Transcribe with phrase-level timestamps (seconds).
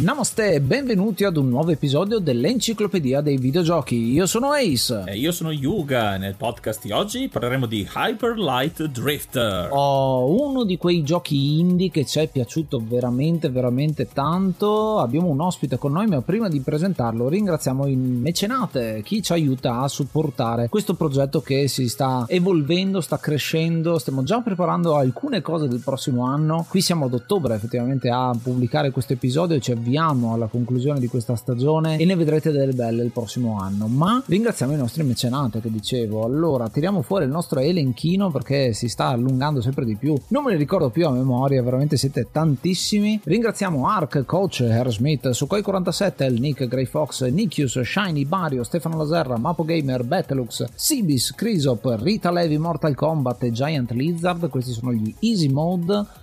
[0.00, 4.10] Namaste e benvenuti ad un nuovo episodio dell'Enciclopedia dei Videogiochi.
[4.10, 5.04] Io sono Ace.
[5.06, 6.16] E io sono Yuga.
[6.16, 9.68] Nel podcast di oggi parleremo di Hyper Light Drifter.
[9.70, 14.98] Oh, uno di quei giochi indie che ci è piaciuto veramente, veramente tanto.
[14.98, 19.78] Abbiamo un ospite con noi, ma prima di presentarlo ringraziamo il mecenate, chi ci aiuta
[19.78, 24.00] a supportare questo progetto che si sta evolvendo, sta crescendo.
[24.00, 26.66] Stiamo già preparando alcune cose del prossimo anno.
[26.68, 30.98] Qui siamo ad ottobre effettivamente a pubblicare questo episodio e ci avviamo avviamo alla conclusione
[30.98, 33.86] di questa stagione e ne vedrete delle belle il prossimo anno.
[33.86, 36.24] Ma ringraziamo i nostri mecenate che dicevo.
[36.24, 40.16] Allora, tiriamo fuori il nostro elenchino perché si sta allungando sempre di più.
[40.28, 43.20] Non me ne ricordo più a memoria, veramente siete tantissimi.
[43.22, 49.36] Ringraziamo Ark, Coach, Harry Smith, Sukhoi47, El Nick, Grey Fox, Nikius, Shiny, Bario, Stefano Laserra,
[49.36, 54.48] Mapo Gamer, Bettelux, Sibis, Crisop, Rita Levi, Mortal Kombat e Giant Lizard.
[54.48, 56.22] Questi sono gli Easy Mode.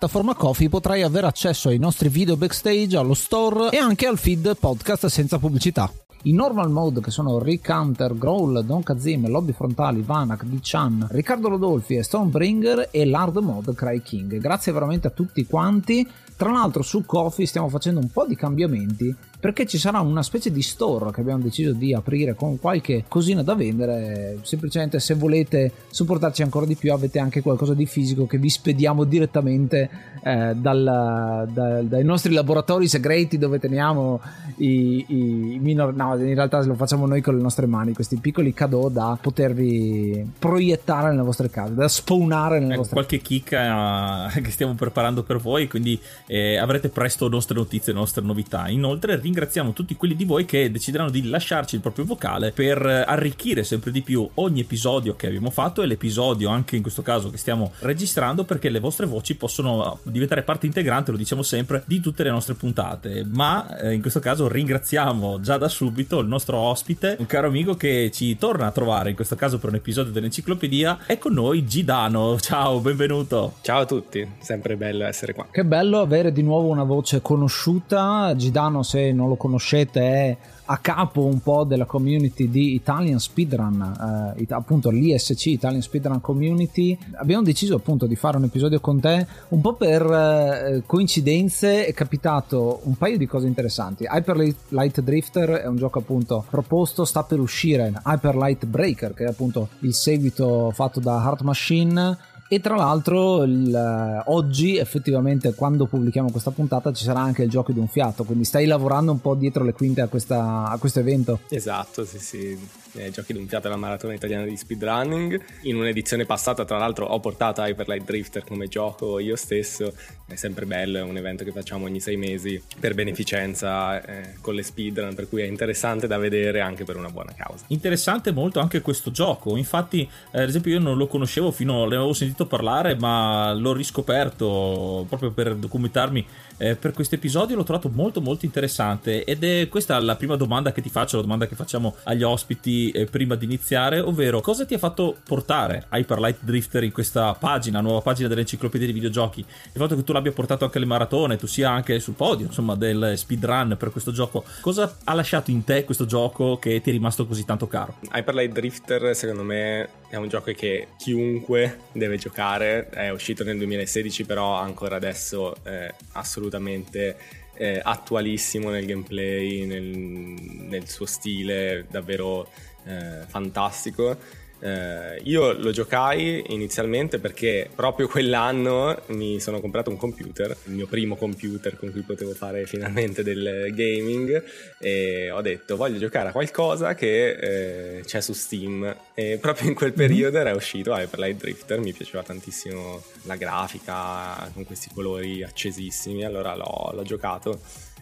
[0.35, 5.05] Coffee potrai avere accesso ai nostri video backstage, allo store e anche al feed podcast
[5.05, 5.91] senza pubblicità.
[6.23, 11.49] I normal mode che sono Rick Hunter, Growl, Don Kazim, Lobby Frontali, Vanak, D-Chan, Riccardo
[11.49, 14.37] Rodolfi e Stonebringer e l'hard mode Cry King.
[14.37, 16.07] Grazie veramente a tutti quanti.
[16.35, 20.51] Tra l'altro su Coffee stiamo facendo un po' di cambiamenti perché ci sarà una specie
[20.51, 24.37] di store che abbiamo deciso di aprire con qualche cosina da vendere.
[24.43, 29.03] Semplicemente se volete supportarci ancora di più avete anche qualcosa di fisico che vi spediamo
[29.03, 29.89] direttamente
[30.23, 34.21] eh, dal, da, dai nostri laboratori segreti dove teniamo
[34.57, 35.95] i, i minor...
[35.95, 40.33] No, in realtà lo facciamo noi con le nostre mani, questi piccoli cadeau da potervi
[40.37, 45.37] proiettare nelle vostre case, da spawnare nelle ecco, vostre qualche chicca che stiamo preparando per
[45.37, 48.69] voi, quindi eh, avrete presto nostre notizie, nostre novità.
[48.69, 53.63] Inoltre ringraziamo tutti quelli di voi che decideranno di lasciarci il proprio vocale per arricchire
[53.63, 57.37] sempre di più ogni episodio che abbiamo fatto e l'episodio anche in questo caso che
[57.37, 62.23] stiamo registrando perché le vostre voci possono diventare parte integrante, lo diciamo sempre, di tutte
[62.23, 63.25] le nostre puntate.
[63.25, 67.75] Ma eh, in questo caso ringraziamo già da subito il nostro ospite, un caro amico
[67.75, 71.05] che ci torna a trovare in questo caso per un episodio dell'enciclopedia.
[71.05, 72.37] È con noi Gidano.
[72.37, 73.53] Ciao, benvenuto.
[73.61, 75.47] Ciao a tutti, sempre bello essere qua.
[75.49, 78.33] Che bello avere di nuovo una voce conosciuta.
[78.35, 84.35] Gidano, se non lo conoscete, è a capo un po' della community di Italian Speedrun,
[84.37, 86.97] eh, appunto l'ISC Italian Speedrun Community.
[87.15, 91.85] Abbiamo deciso appunto di fare un episodio con te un po' per eh, coincidenze.
[91.85, 94.07] È capitato un paio di cose interessanti.
[94.09, 99.25] Hyper Light Drifter è un gioco appunto proposto, sta per uscire Hyper Light Breaker, che
[99.25, 102.17] è appunto il seguito fatto da Heart Machine
[102.53, 107.71] e tra l'altro il, oggi effettivamente quando pubblichiamo questa puntata ci sarà anche il gioco
[107.71, 110.99] di un fiato, quindi stai lavorando un po' dietro le quinte a, questa, a questo
[110.99, 111.39] evento.
[111.47, 112.59] Esatto, sì sì,
[112.93, 115.39] eh, giochi di un fiato alla maratona italiana di speedrunning.
[115.63, 119.93] In un'edizione passata tra l'altro ho portato Hyper Light Drifter come gioco io stesso,
[120.25, 124.55] è sempre bello, è un evento che facciamo ogni sei mesi per beneficenza eh, con
[124.55, 127.65] le speedrun, per cui è interessante da vedere anche per una buona causa.
[127.67, 132.13] Interessante molto anche questo gioco, infatti eh, ad esempio io non lo conoscevo fino, l'avevo
[132.13, 136.25] sentito parlare, ma l'ho riscoperto proprio per documentarmi
[136.57, 137.55] eh, per questo episodio.
[137.55, 139.23] L'ho trovato molto, molto interessante.
[139.23, 142.80] Ed è questa la prima domanda che ti faccio, la domanda che facciamo agli ospiti
[142.89, 147.33] eh, prima di iniziare, ovvero cosa ti ha fatto portare Hyper Light Drifter in questa
[147.33, 149.41] pagina, nuova pagina dell'enciclopedia dei videogiochi?
[149.41, 152.75] Il fatto che tu l'abbia portato anche alle maratone, tu sia anche sul podio, insomma,
[152.75, 156.93] del speedrun per questo gioco, cosa ha lasciato in te questo gioco che ti è
[156.93, 157.97] rimasto così tanto caro?
[158.11, 162.89] Hyper Light Drifter, secondo me, è un gioco che chiunque deve giocare.
[162.89, 167.17] È uscito nel 2016, però ancora adesso è assolutamente
[167.53, 172.49] eh, attualissimo nel gameplay, nel, nel suo stile, davvero
[172.85, 174.17] eh, fantastico.
[174.63, 180.85] Eh, io lo giocai inizialmente perché proprio quell'anno mi sono comprato un computer, il mio
[180.85, 184.43] primo computer con cui potevo fare finalmente del gaming
[184.77, 189.73] e ho detto voglio giocare a qualcosa che eh, c'è su Steam e proprio in
[189.73, 189.97] quel mhm.
[189.97, 196.23] periodo era uscito Hyper Light Drifter, mi piaceva tantissimo la grafica con questi colori accesissimi,
[196.23, 197.59] allora l'ho, l'ho giocato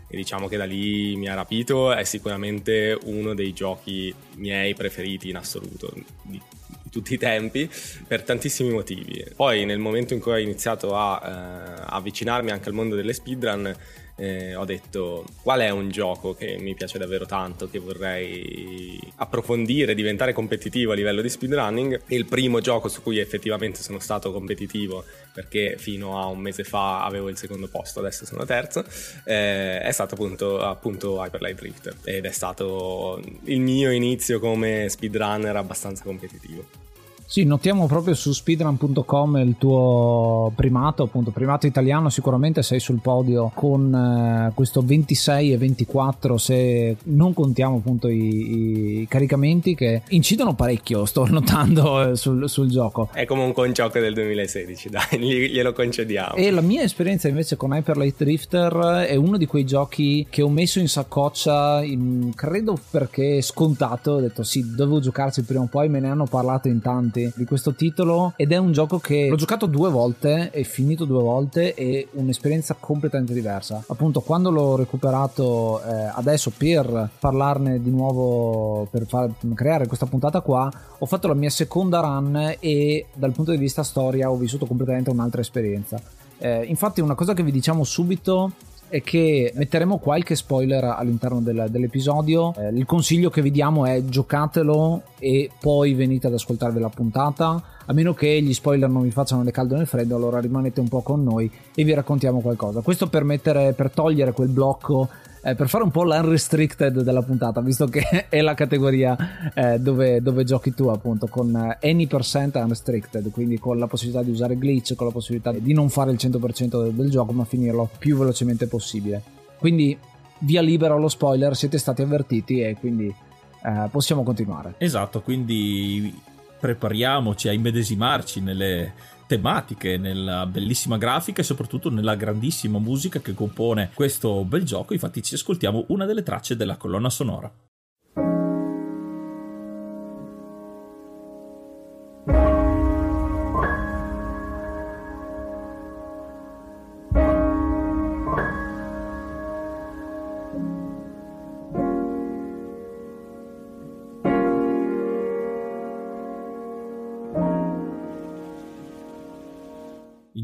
[0.10, 5.30] e diciamo che da lì mi ha rapito, è sicuramente uno dei giochi miei preferiti
[5.30, 6.42] in assoluto di
[6.90, 7.70] tutti i tempi
[8.08, 9.24] per tantissimi motivi.
[9.36, 13.76] Poi nel momento in cui ho iniziato a eh, avvicinarmi anche al mondo delle speedrun
[14.20, 19.96] eh, ho detto qual è un gioco che mi piace davvero tanto, che vorrei approfondire,
[19.96, 22.02] diventare competitivo a livello di speedrunning.
[22.06, 26.64] E il primo gioco su cui effettivamente sono stato competitivo, perché fino a un mese
[26.64, 28.84] fa avevo il secondo posto, adesso sono terzo,
[29.24, 31.96] eh, è stato appunto, appunto Hyper Light Drifter.
[32.04, 36.89] Ed è stato il mio inizio come speedrunner abbastanza competitivo.
[37.32, 43.52] Sì, notiamo proprio su speedrun.com il tuo primato, appunto primato italiano, sicuramente sei sul podio
[43.54, 50.56] con eh, questo 26 e 24 se non contiamo appunto i, i caricamenti che incidono
[50.56, 53.10] parecchio, sto notando eh, sul, sul, gioco.
[53.14, 55.20] È comunque un gioco del 2016, dai,
[55.52, 56.34] glielo concediamo.
[56.34, 60.42] E la mia esperienza invece con Hyper Light Drifter è uno di quei giochi che
[60.42, 65.68] ho messo in saccoccia, in, credo perché scontato, ho detto sì, dovevo giocarci prima o
[65.70, 69.00] poi, me ne hanno parlato in tanti amanti di questo titolo ed è un gioco
[69.00, 73.84] che l'ho giocato due volte e finito due volte e un'esperienza completamente diversa.
[73.88, 80.42] Appunto, quando l'ho recuperato eh, adesso per parlarne di nuovo, per far, creare questa puntata
[80.42, 84.66] qua, ho fatto la mia seconda run e dal punto di vista storia ho vissuto
[84.66, 86.00] completamente un'altra esperienza.
[86.38, 88.52] Eh, infatti, una cosa che vi diciamo subito
[88.90, 92.54] è che metteremo qualche spoiler all'interno del, dell'episodio.
[92.58, 97.64] Eh, il consiglio che vi diamo è giocatelo e poi venite ad ascoltarvi la puntata.
[97.86, 100.88] A meno che gli spoiler non vi facciano né caldo né freddo, allora rimanete un
[100.88, 102.82] po' con noi e vi raccontiamo qualcosa.
[102.82, 105.08] Questo per, mettere, per togliere quel blocco
[105.42, 110.22] eh, per fare un po' l'unrestricted della puntata, visto che è la categoria eh, dove,
[110.22, 114.58] dove, giochi tu, appunto, con eh, any percent unrestricted, quindi con la possibilità di usare
[114.58, 118.68] glitch, con la possibilità di non fare il 100% del, gioco, ma finirlo più velocemente
[118.68, 119.22] possibile.
[119.58, 119.98] Quindi
[120.40, 124.76] via libera allo spoiler, siete stati avvertiti e quindi eh, possiamo continuare.
[124.78, 126.14] Esatto, quindi
[126.60, 128.94] prepariamoci a immedesimarci nelle
[129.30, 134.94] tematiche, nella bellissima grafica e soprattutto nella grandissima musica che compone questo bel gioco.
[134.94, 137.54] Infatti ci ascoltiamo una delle tracce della colonna sonora.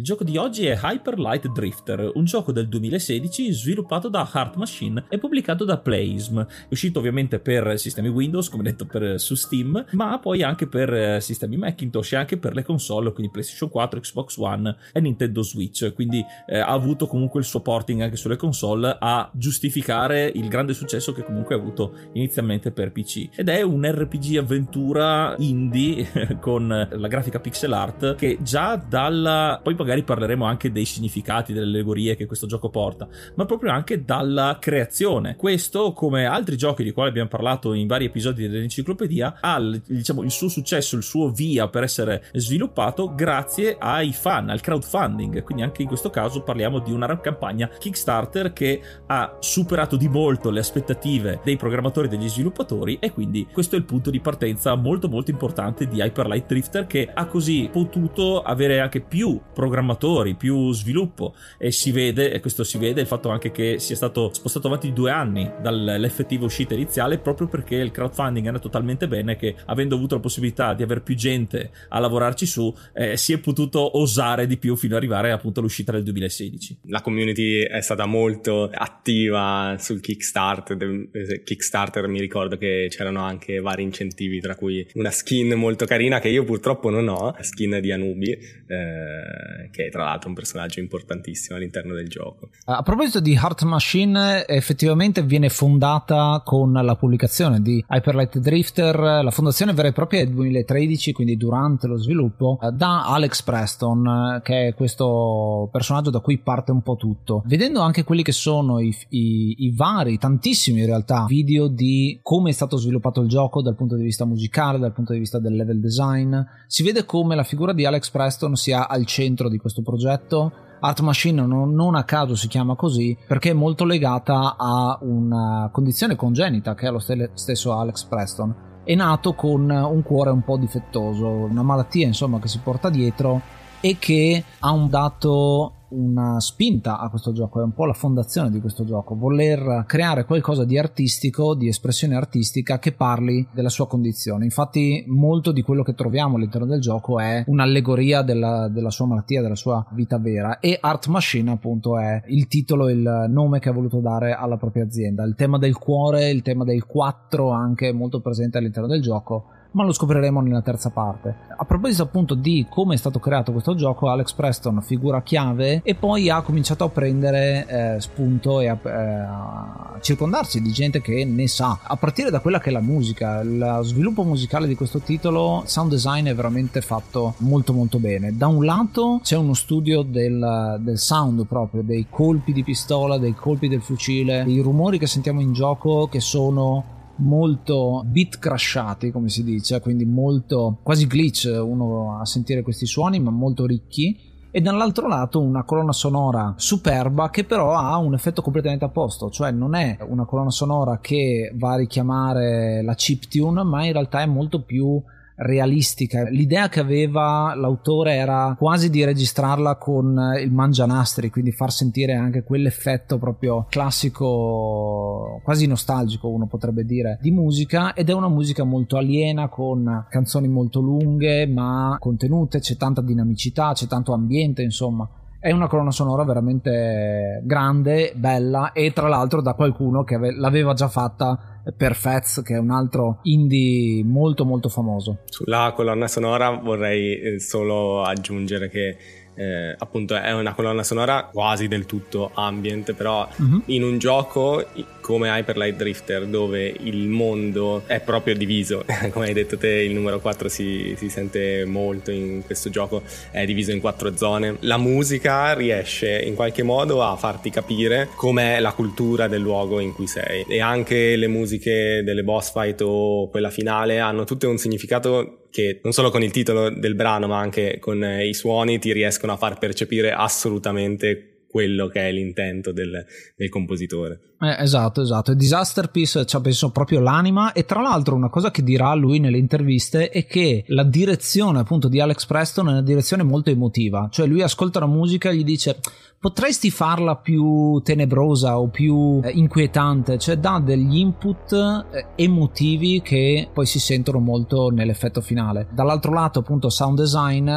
[0.06, 5.06] Gioco di oggi è Hyper Light Drifter, un gioco del 2016 sviluppato da Heart Machine
[5.10, 6.42] e pubblicato da Playism.
[6.42, 10.94] È uscito ovviamente per sistemi Windows, come detto per, su Steam, ma poi anche per
[10.94, 15.42] eh, sistemi Macintosh e anche per le console, quindi PlayStation 4, Xbox One e Nintendo
[15.42, 15.92] Switch.
[15.96, 20.76] Quindi eh, ha avuto comunque il suo porting anche sulle console a giustificare il grande
[20.76, 23.30] successo che comunque ha avuto inizialmente per PC.
[23.36, 29.74] Ed è un RPG avventura indie con la grafica pixel art che già dalla poi
[29.74, 34.04] magari magari parleremo anche dei significati, delle allegorie che questo gioco porta, ma proprio anche
[34.04, 35.36] dalla creazione.
[35.36, 40.32] Questo, come altri giochi di quali abbiamo parlato in vari episodi dell'enciclopedia, ha diciamo, il
[40.32, 45.44] suo successo, il suo via per essere sviluppato grazie ai fan, al crowdfunding.
[45.44, 50.50] Quindi anche in questo caso parliamo di una campagna Kickstarter che ha superato di molto
[50.50, 54.76] le aspettative dei programmatori e degli sviluppatori e quindi questo è il punto di partenza
[54.76, 59.76] molto molto importante di Hyper Light Drifter che ha così potuto avere anche più progetti
[59.86, 63.96] programmatori, più sviluppo e si vede, e questo si vede, il fatto anche che sia
[63.96, 69.08] stato spostato avanti due anni dall'effettiva uscita iniziale proprio perché il crowdfunding è andato talmente
[69.08, 73.34] bene che avendo avuto la possibilità di avere più gente a lavorarci su eh, si
[73.34, 76.80] è potuto osare di più fino ad arrivare appunto all'uscita del 2016.
[76.88, 83.60] La community è stata molto attiva sul Kickstarter, eh, Kickstarter mi ricordo che c'erano anche
[83.60, 87.92] vari incentivi tra cui una skin molto carina che io purtroppo non ho, skin di
[87.92, 92.50] Anubi eh, che è tra l'altro un personaggio importantissimo all'interno del gioco.
[92.66, 99.32] A proposito di Heart Machine effettivamente viene fondata con la pubblicazione di Hyperlight Drifter, la
[99.32, 104.68] fondazione vera e propria del 2013 quindi durante lo sviluppo eh, da Alex Preston che
[104.68, 107.44] è questo personaggio da cui parte un po' tutto.
[107.46, 112.50] Vedendo anche quelli che sono i, i, i vari, tantissimi in realtà, video di come
[112.50, 115.56] è stato sviluppato il gioco dal punto di vista musicale, dal punto di vista del
[115.56, 119.82] level design, si vede come la figura di Alex Preston sia al centro di questo
[119.82, 120.52] progetto.
[120.80, 125.70] Art Machine non, non, a caso si chiama così perché è molto legata a una
[125.72, 128.56] condizione congenita che ha lo stesso Alex Preston.
[128.84, 133.42] È nato con un cuore un po' difettoso, una malattia insomma che si porta dietro
[133.82, 138.50] e che ha un dato una spinta a questo gioco, è un po' la fondazione
[138.50, 143.88] di questo gioco, voler creare qualcosa di artistico, di espressione artistica che parli della sua
[143.88, 144.46] condizione.
[144.46, 149.42] Infatti molto di quello che troviamo all'interno del gioco è un'allegoria della, della sua malattia,
[149.42, 153.74] della sua vita vera e Art Machine appunto è il titolo, il nome che ha
[153.74, 155.24] voluto dare alla propria azienda.
[155.24, 159.84] Il tema del cuore, il tema del 4 anche molto presente all'interno del gioco ma
[159.84, 161.36] lo scopriremo nella terza parte.
[161.56, 165.96] A proposito appunto di come è stato creato questo gioco, Alex Preston figura chiave e
[165.96, 171.26] poi ha cominciato a prendere eh, spunto e a, eh, a, circondarsi di gente che
[171.26, 171.80] ne sa.
[171.84, 175.92] A partire da quella che è la musica, lo sviluppo musicale di questo titolo, sound
[175.92, 178.36] design è veramente fatto molto molto bene.
[178.36, 183.34] Da un lato c'è uno studio del, del sound proprio, dei colpi di pistola, dei
[183.34, 189.30] colpi del fucile, dei rumori che sentiamo in gioco che sono molto bit crashati come
[189.30, 194.34] si dice quindi molto quasi glitch uno a sentire questi suoni ma molto ricchi.
[194.56, 199.52] E dall'altro lato una colonna sonora superba che però ha un effetto completamente opposto, cioè
[199.52, 204.26] non è una colonna sonora che va a richiamare la chiptune, ma in realtà è
[204.26, 205.02] molto più
[205.36, 206.24] realistica.
[206.30, 212.44] L'idea che aveva l'autore era quasi di registrarla con il mangianastri, quindi far sentire anche
[212.44, 217.94] quell'effetto proprio classico, quasi nostalgico, uno potrebbe dire, di musica.
[217.94, 223.74] Ed è una musica molto aliena con canzoni molto lunghe ma contenute, c'è tanta dinamicità,
[223.74, 225.08] c'è tanto ambiente, insomma
[225.46, 230.74] è una colonna sonora veramente grande, bella e tra l'altro da qualcuno che ave- l'aveva
[230.74, 235.20] già fatta per Fats che è un altro indie molto molto famoso.
[235.26, 238.98] Sulla colonna sonora vorrei eh, solo aggiungere che
[239.36, 243.64] eh, appunto è una colonna sonora quasi del tutto ambient, però uh-huh.
[243.68, 244.66] in un gioco
[245.02, 249.94] come Hyper Light Drifter dove il mondo è proprio diviso, come hai detto te il
[249.94, 254.78] numero 4 si, si, sente molto in questo gioco, è diviso in quattro zone, la
[254.78, 260.08] musica riesce in qualche modo a farti capire com'è la cultura del luogo in cui
[260.08, 260.44] sei.
[260.48, 265.80] E anche le musiche delle boss fight o quella finale hanno tutte un significato che
[265.84, 269.38] non solo con il titolo del brano ma anche con i suoni ti riescono a
[269.38, 274.20] far percepire assolutamente quello che è l'intento del, del compositore.
[274.42, 275.34] Eh, esatto, esatto.
[275.34, 279.20] Disaster Piece ci ha pensato proprio l'anima e tra l'altro una cosa che dirà lui
[279.20, 284.10] nelle interviste è che la direzione appunto di Alex Preston è una direzione molto emotiva,
[284.12, 285.80] cioè lui ascolta la musica e gli dice
[286.20, 293.48] potresti farla più tenebrosa o più eh, inquietante, cioè dà degli input eh, emotivi che
[293.54, 295.70] poi si sentono molto nell'effetto finale.
[295.72, 297.50] Dall'altro lato appunto sound design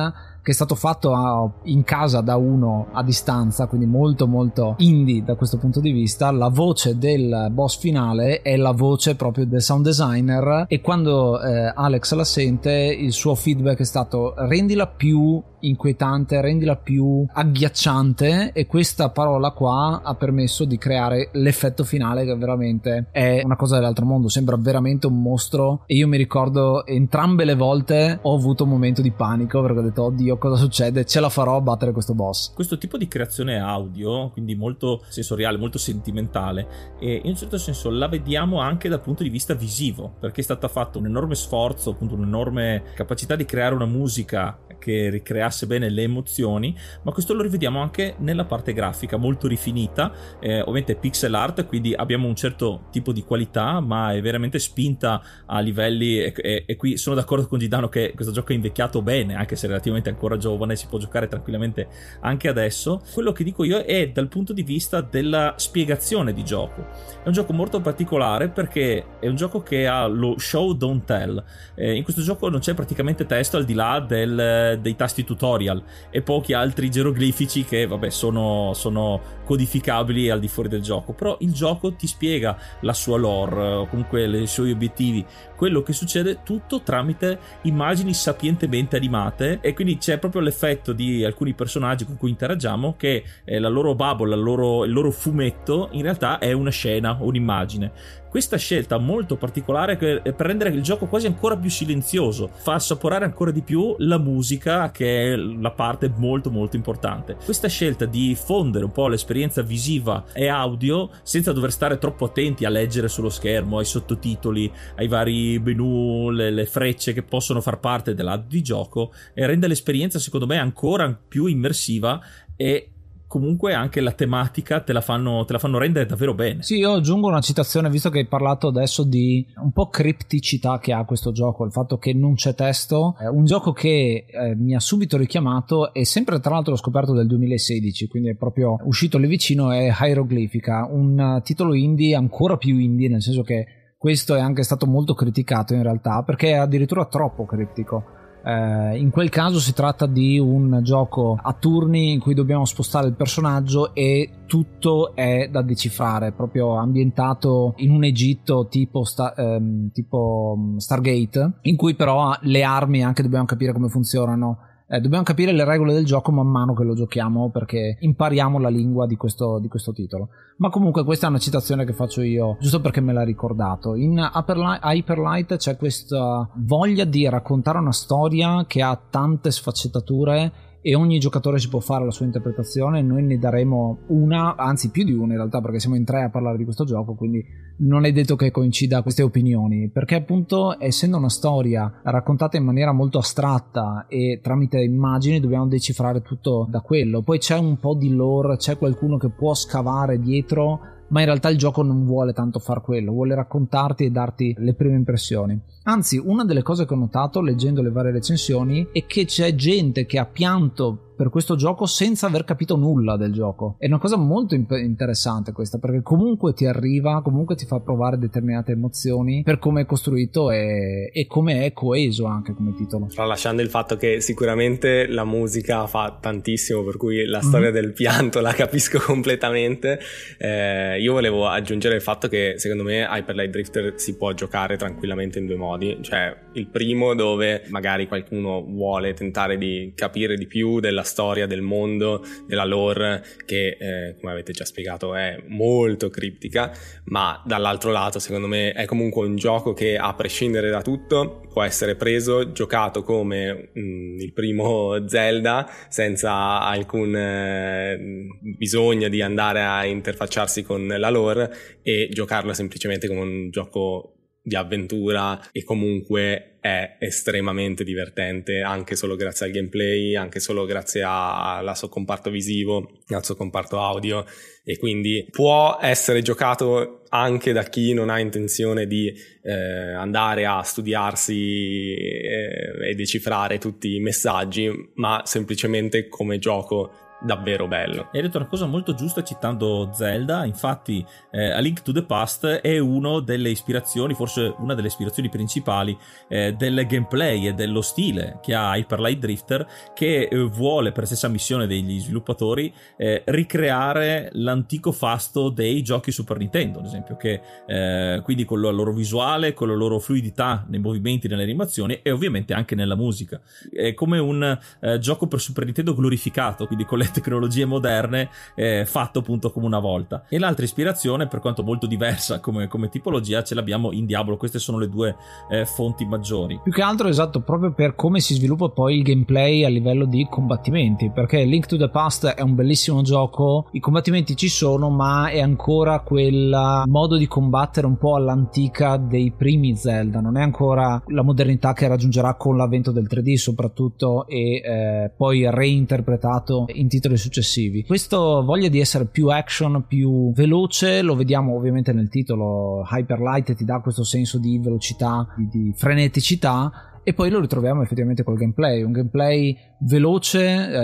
[0.49, 5.23] che è stato fatto a, in casa da uno a distanza, quindi molto molto indie
[5.23, 6.31] da questo punto di vista.
[6.31, 11.71] La voce del boss finale è la voce proprio del sound designer e quando eh,
[11.75, 18.67] Alex la sente il suo feedback è stato rendila più inquietante, rendila più agghiacciante e
[18.67, 24.05] questa parola qua ha permesso di creare l'effetto finale che veramente è una cosa dell'altro
[24.05, 28.71] mondo, sembra veramente un mostro e io mi ricordo entrambe le volte ho avuto un
[28.71, 32.15] momento di panico perché ho detto oddio cosa succede, ce la farò a battere questo
[32.15, 32.53] boss.
[32.55, 37.91] Questo tipo di creazione audio, quindi molto sensoriale, molto sentimentale e in un certo senso
[37.91, 41.91] la vediamo anche dal punto di vista visivo perché è stata fatta un enorme sforzo,
[41.91, 47.43] appunto un'enorme capacità di creare una musica che ricreasse bene le emozioni, ma questo lo
[47.43, 52.87] rivediamo anche nella parte grafica, molto rifinita, eh, ovviamente pixel art, quindi abbiamo un certo
[52.91, 57.47] tipo di qualità, ma è veramente spinta a livelli e, e, e qui sono d'accordo
[57.47, 60.99] con Gidano che questo gioco è invecchiato bene, anche se relativamente ancora giovane, si può
[60.99, 61.89] giocare tranquillamente
[62.21, 63.03] anche adesso.
[63.13, 66.87] Quello che dico io è dal punto di vista della spiegazione di gioco.
[67.23, 71.43] È un gioco molto particolare perché è un gioco che ha lo show don't tell.
[71.75, 75.83] Eh, in questo gioco non c'è praticamente testo al di là del, dei tasti tutorial
[76.11, 81.15] e pochi altri geroglifici che vabbè sono, sono codificabili al di fuori del gioco.
[81.15, 85.25] Però il gioco ti spiega la sua lore o comunque i suoi obiettivi,
[85.57, 91.55] quello che succede tutto tramite immagini sapientemente animate e quindi c'è proprio l'effetto di alcuni
[91.55, 96.03] personaggi con cui interagiamo che eh, la loro bubble, la loro, il loro fumetto in
[96.03, 97.93] realtà è una scena, un'immagine.
[98.29, 103.51] Questa scelta molto particolare per rendere il gioco quasi ancora più silenzioso, fa assaporare ancora
[103.51, 107.37] di più la musica che è la parte molto molto importante.
[107.43, 112.65] Questa scelta di fondere un po' l'esperienza visiva e audio senza dover stare troppo attenti
[112.65, 117.79] a leggere sullo schermo, ai sottotitoli, ai vari menu, le, le frecce che possono far
[117.81, 122.21] parte dell'audio di gioco e rende l'esperienza secondo me ancora più immersiva
[122.57, 122.91] e
[123.29, 126.63] comunque anche la tematica te la, fanno, te la fanno rendere davvero bene.
[126.63, 130.93] Sì, io aggiungo una citazione, visto che hai parlato adesso di un po' cripticità che
[130.93, 134.75] ha questo gioco, il fatto che non c'è testo, è un gioco che eh, mi
[134.75, 139.19] ha subito richiamato e sempre tra l'altro l'ho scoperto del 2016, quindi è proprio uscito
[139.19, 143.67] lì vicino, è Hieroglyphica, un titolo indie ancora più indie, nel senso che
[143.99, 148.17] questo è anche stato molto criticato in realtà, perché è addirittura troppo criptico
[148.49, 153.07] eh, in quel caso si tratta di un gioco a turni in cui dobbiamo spostare
[153.07, 159.91] il personaggio e tutto è da decifrare, proprio ambientato in un Egitto tipo, sta, ehm,
[159.93, 165.25] tipo mm, Stargate, in cui però le armi anche dobbiamo capire come funzionano eh, dobbiamo
[165.25, 169.17] capire le regole del gioco man mano che lo giochiamo perché impariamo la lingua di
[169.17, 170.31] questo, di questo titolo.
[170.57, 173.95] Ma comunque questa è una citazione che faccio io, giusto perché me l'ha ricordato.
[173.95, 181.19] In Hyperlight c'è questa voglia di raccontare una storia che ha tante sfaccettature e ogni
[181.19, 183.03] giocatore si può fare la sua interpretazione.
[183.03, 186.31] Noi ne daremo una, anzi più di una in realtà, perché siamo in tre a
[186.31, 187.45] parlare di questo gioco, quindi
[187.79, 189.89] non è detto che coincida queste opinioni.
[189.89, 196.23] Perché appunto, essendo una storia raccontata in maniera molto astratta e tramite immagini, dobbiamo decifrare
[196.23, 197.23] tutto da quello.
[197.23, 201.49] Poi c'è un po' di lore, c'è qualcuno che può scavare dietro ma in realtà
[201.49, 205.59] il gioco non vuole tanto far quello, vuole raccontarti e darti le prime impressioni.
[205.85, 210.07] Anzi, una delle cose che ho notato leggendo le varie recensioni è che c'è gente
[210.07, 213.75] che ha pianto per questo gioco senza aver capito nulla del gioco.
[213.77, 218.19] È una cosa molto imp- interessante questa, perché comunque ti arriva, comunque ti fa provare
[218.19, 223.07] determinate emozioni per come è costruito e, e come è coeso anche come titolo.
[223.07, 227.81] Tralasciando il fatto che sicuramente la musica fa tantissimo, per cui la storia mm-hmm.
[227.83, 229.99] del pianto la capisco completamente.
[230.39, 234.77] Eh, io volevo aggiungere il fatto che secondo me Hyper Light Drifter si può giocare
[234.77, 240.47] tranquillamente in due modi, cioè il primo dove magari qualcuno vuole tentare di capire di
[240.47, 246.11] più della storia del mondo, della lore, che eh, come avete già spiegato è molto
[246.11, 246.73] criptica,
[247.07, 251.63] ma dall'altro lato secondo me è comunque un gioco che a prescindere da tutto può
[251.63, 259.63] essere preso, giocato come mh, mm, il primo Zelda, senza alcun eh, bisogno di andare
[259.63, 264.18] a interfacciarsi con la lore e giocarlo semplicemente come un gioco
[264.49, 271.03] di avventura e comunque è estremamente divertente anche solo grazie al gameplay, anche solo grazie
[271.07, 274.25] al suo comparto visivo, al suo comparto audio.
[274.65, 279.11] E quindi può essere giocato anche da chi non ha intenzione di
[279.43, 287.67] eh, andare a studiarsi eh, e decifrare tutti i messaggi, ma semplicemente come gioco davvero
[287.67, 288.09] bello.
[288.13, 292.47] Hai detto una cosa molto giusta citando Zelda, infatti eh, A Link to the Past
[292.47, 295.97] è una delle ispirazioni, forse una delle ispirazioni principali
[296.29, 301.07] eh, del gameplay e dello stile che ha Hyper Light Drifter che eh, vuole per
[301.07, 307.41] stessa missione degli sviluppatori eh, ricreare l'antico fasto dei giochi Super Nintendo, ad esempio, che
[307.67, 312.11] eh, quindi con la loro visuale, con la loro fluidità nei movimenti, nelle animazioni e
[312.11, 313.41] ovviamente anche nella musica.
[313.71, 318.85] È come un eh, gioco per Super Nintendo glorificato, quindi con le tecnologie moderne eh,
[318.87, 320.25] fatto appunto come una volta.
[320.29, 324.37] E l'altra ispirazione, per quanto molto diversa come, come tipologia, ce l'abbiamo in Diablo.
[324.37, 325.17] Queste sono le due
[325.51, 326.61] eh, fonti maggiori.
[326.63, 330.27] Più che altro, esatto, proprio per come si sviluppa poi il gameplay a livello di
[330.29, 331.11] combattimenti.
[331.11, 335.41] Perché Link to the Past è un bellissimo gioco, i combattimenti ci sono, ma è
[335.41, 341.23] ancora quella modo di combattere un po' all'antica dei primi Zelda, non è ancora la
[341.23, 347.85] modernità che raggiungerà con l'avvento del 3D soprattutto e eh, poi reinterpretato in titoli successivi.
[347.85, 353.55] Questo voglia di essere più action, più veloce, lo vediamo ovviamente nel titolo Hyper Light
[353.55, 358.37] ti dà questo senso di velocità, di, di freneticità e poi lo ritroviamo effettivamente col
[358.37, 360.41] gameplay, un gameplay veloce,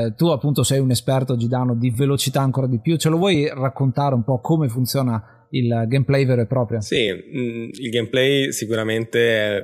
[0.07, 3.47] eh, tu appunto sei un esperto Gidano di velocità ancora di più, ce lo vuoi
[3.49, 6.81] raccontare un po' come funziona il gameplay vero e proprio?
[6.81, 9.63] Sì, mm, il gameplay sicuramente è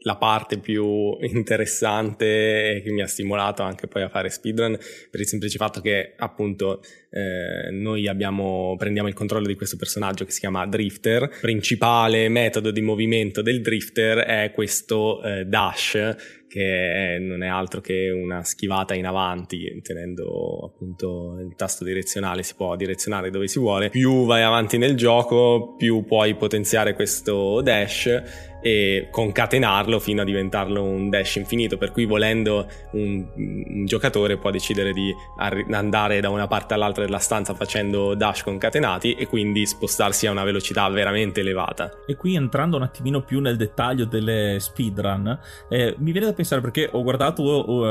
[0.00, 4.78] la parte più interessante che mi ha stimolato anche poi a fare speedrun
[5.10, 10.24] per il semplice fatto che appunto eh, noi abbiamo, prendiamo il controllo di questo personaggio
[10.24, 11.38] che si chiama Drifter.
[11.40, 17.80] Principale metodo di movimento del Drifter è questo eh, dash che è, non è altro
[17.80, 23.60] che una schivata in avanti, tenendo appunto il tasto direzionale si può direzionare dove si
[23.60, 23.90] vuole.
[23.90, 30.82] Più vai avanti nel gioco, più puoi potenziare questo dash e concatenarlo fino a diventarlo
[30.82, 36.30] un dash infinito, per cui volendo un, un giocatore può decidere di ar- andare da
[36.30, 41.40] una parte all'altra della stanza facendo dash concatenati e quindi spostarsi a una velocità veramente
[41.40, 42.02] elevata.
[42.06, 46.46] E qui entrando un attimino più nel dettaglio delle speedrun, eh, mi viene da pensare
[46.60, 47.82] perché ho guardato uh,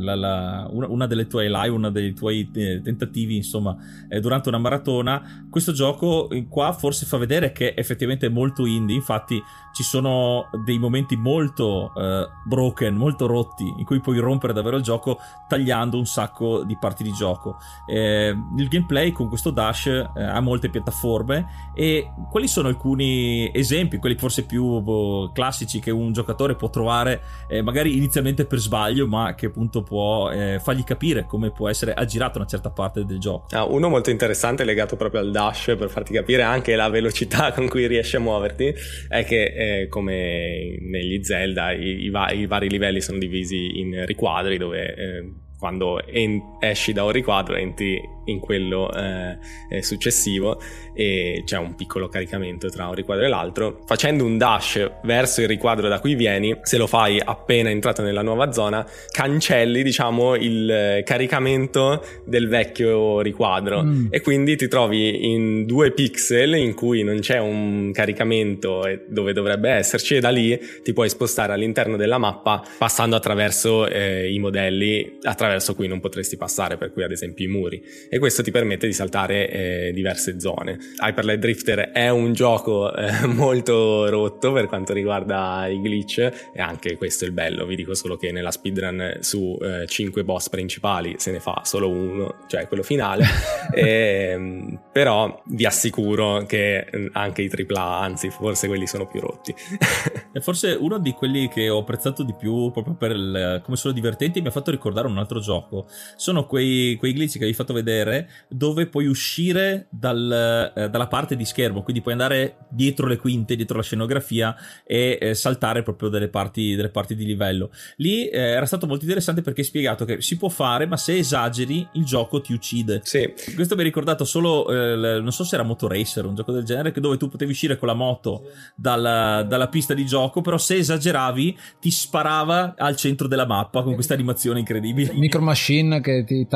[0.00, 3.76] la, la, una, una, delle tue live, uno dei tuoi eh, tentativi, insomma,
[4.08, 5.46] eh, durante una maratona.
[5.50, 8.94] Questo gioco qua forse fa vedere che effettivamente è molto indie.
[8.94, 9.42] Infatti,
[9.74, 14.82] ci sono dei momenti molto uh, broken, molto rotti, in cui puoi rompere davvero il
[14.82, 17.56] gioco tagliando un sacco di parti di gioco.
[17.86, 23.98] Eh, il gameplay con questo dash eh, ha molte piattaforme e quali sono alcuni esempi,
[23.98, 29.06] quelli forse più boh, classici che un giocatore può trovare eh, magari inizialmente per sbaglio,
[29.06, 33.18] ma che appunto può eh, fargli capire come può essere aggirata una certa parte del
[33.18, 33.54] gioco.
[33.54, 37.68] Ah, uno molto interessante legato proprio al dash per farti capire anche la velocità con
[37.68, 38.74] cui riesci a muoverti
[39.08, 44.04] è che eh, come negli Zelda i, i, va- i, vari livelli sono divisi in
[44.06, 45.32] riquadri dove eh,
[45.64, 49.36] quando en- esci da un riquadro entri in quello eh,
[49.70, 50.60] eh, successivo
[50.92, 53.82] e c'è un piccolo caricamento tra un riquadro e l'altro.
[53.86, 58.22] Facendo un dash verso il riquadro da cui vieni, se lo fai appena entrato nella
[58.22, 64.06] nuova zona, cancelli diciamo il caricamento del vecchio riquadro mm.
[64.10, 69.70] e quindi ti trovi in due pixel in cui non c'è un caricamento dove dovrebbe
[69.70, 75.18] esserci e da lì ti puoi spostare all'interno della mappa passando attraverso eh, i modelli
[75.22, 78.86] attraverso cui non potresti passare, per cui ad esempio i muri e questo ti permette
[78.86, 80.78] di saltare eh, diverse zone.
[81.04, 86.18] Hyper Light Drifter è un gioco eh, molto rotto per quanto riguarda i glitch
[86.52, 90.24] e anche questo è il bello, vi dico solo che nella speedrun su eh, 5
[90.24, 93.24] boss principali se ne fa solo uno, cioè quello finale,
[93.72, 99.20] e, ehm, però vi assicuro che mm, anche i AAA, anzi forse quelli sono più
[99.20, 99.54] rotti.
[100.32, 103.92] e forse uno di quelli che ho apprezzato di più proprio per il, come sono
[103.94, 107.54] divertenti mi ha fatto ricordare un altro gioco, sono quei, quei glitch che vi ho
[107.54, 113.06] fatto vedere dove puoi uscire dal, eh, dalla parte di schermo, quindi puoi andare dietro
[113.06, 117.70] le quinte, dietro la scenografia e eh, saltare proprio delle parti, delle parti di livello.
[117.96, 121.16] Lì eh, era stato molto interessante perché hai spiegato che si può fare, ma se
[121.16, 123.00] esageri il gioco ti uccide.
[123.04, 123.32] Sì.
[123.54, 126.92] Questo mi ha ricordato solo, eh, non so se era Motoracer, un gioco del genere,
[126.92, 131.58] dove tu potevi uscire con la moto dalla, dalla pista di gioco, però se esageravi
[131.80, 135.12] ti sparava al centro della mappa con questa animazione incredibile.
[135.24, 136.46] Micro Machine che ti,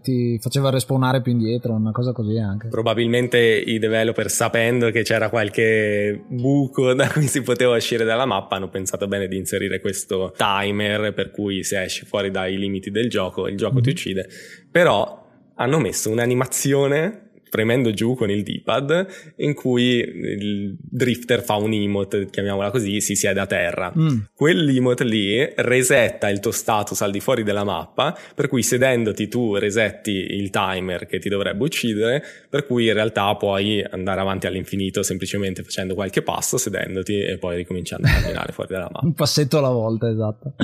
[0.00, 2.68] ti faceva respawnare più indietro, una cosa così anche.
[2.68, 8.56] Probabilmente i developer, sapendo che c'era qualche buco da cui si poteva uscire dalla mappa,
[8.56, 13.10] hanno pensato bene di inserire questo timer per cui se esci fuori dai limiti del
[13.10, 13.82] gioco, il gioco mm-hmm.
[13.82, 13.94] ti mhm.
[13.94, 14.28] uccide.
[14.70, 15.24] Però
[15.56, 22.26] hanno messo un'animazione premendo giù con il D-pad in cui il drifter fa un emote,
[22.30, 23.92] chiamiamola così, si siede a terra.
[23.96, 24.18] Mm.
[24.34, 29.56] Quell'emote lì resetta il tuo status al di fuori della mappa, per cui sedendoti tu
[29.56, 35.02] resetti il timer che ti dovrebbe uccidere, per cui in realtà puoi andare avanti all'infinito
[35.02, 39.06] semplicemente facendo qualche passo, sedendoti e poi ricominciando a camminare fuori dalla mappa.
[39.06, 40.54] Un passetto alla volta, esatto.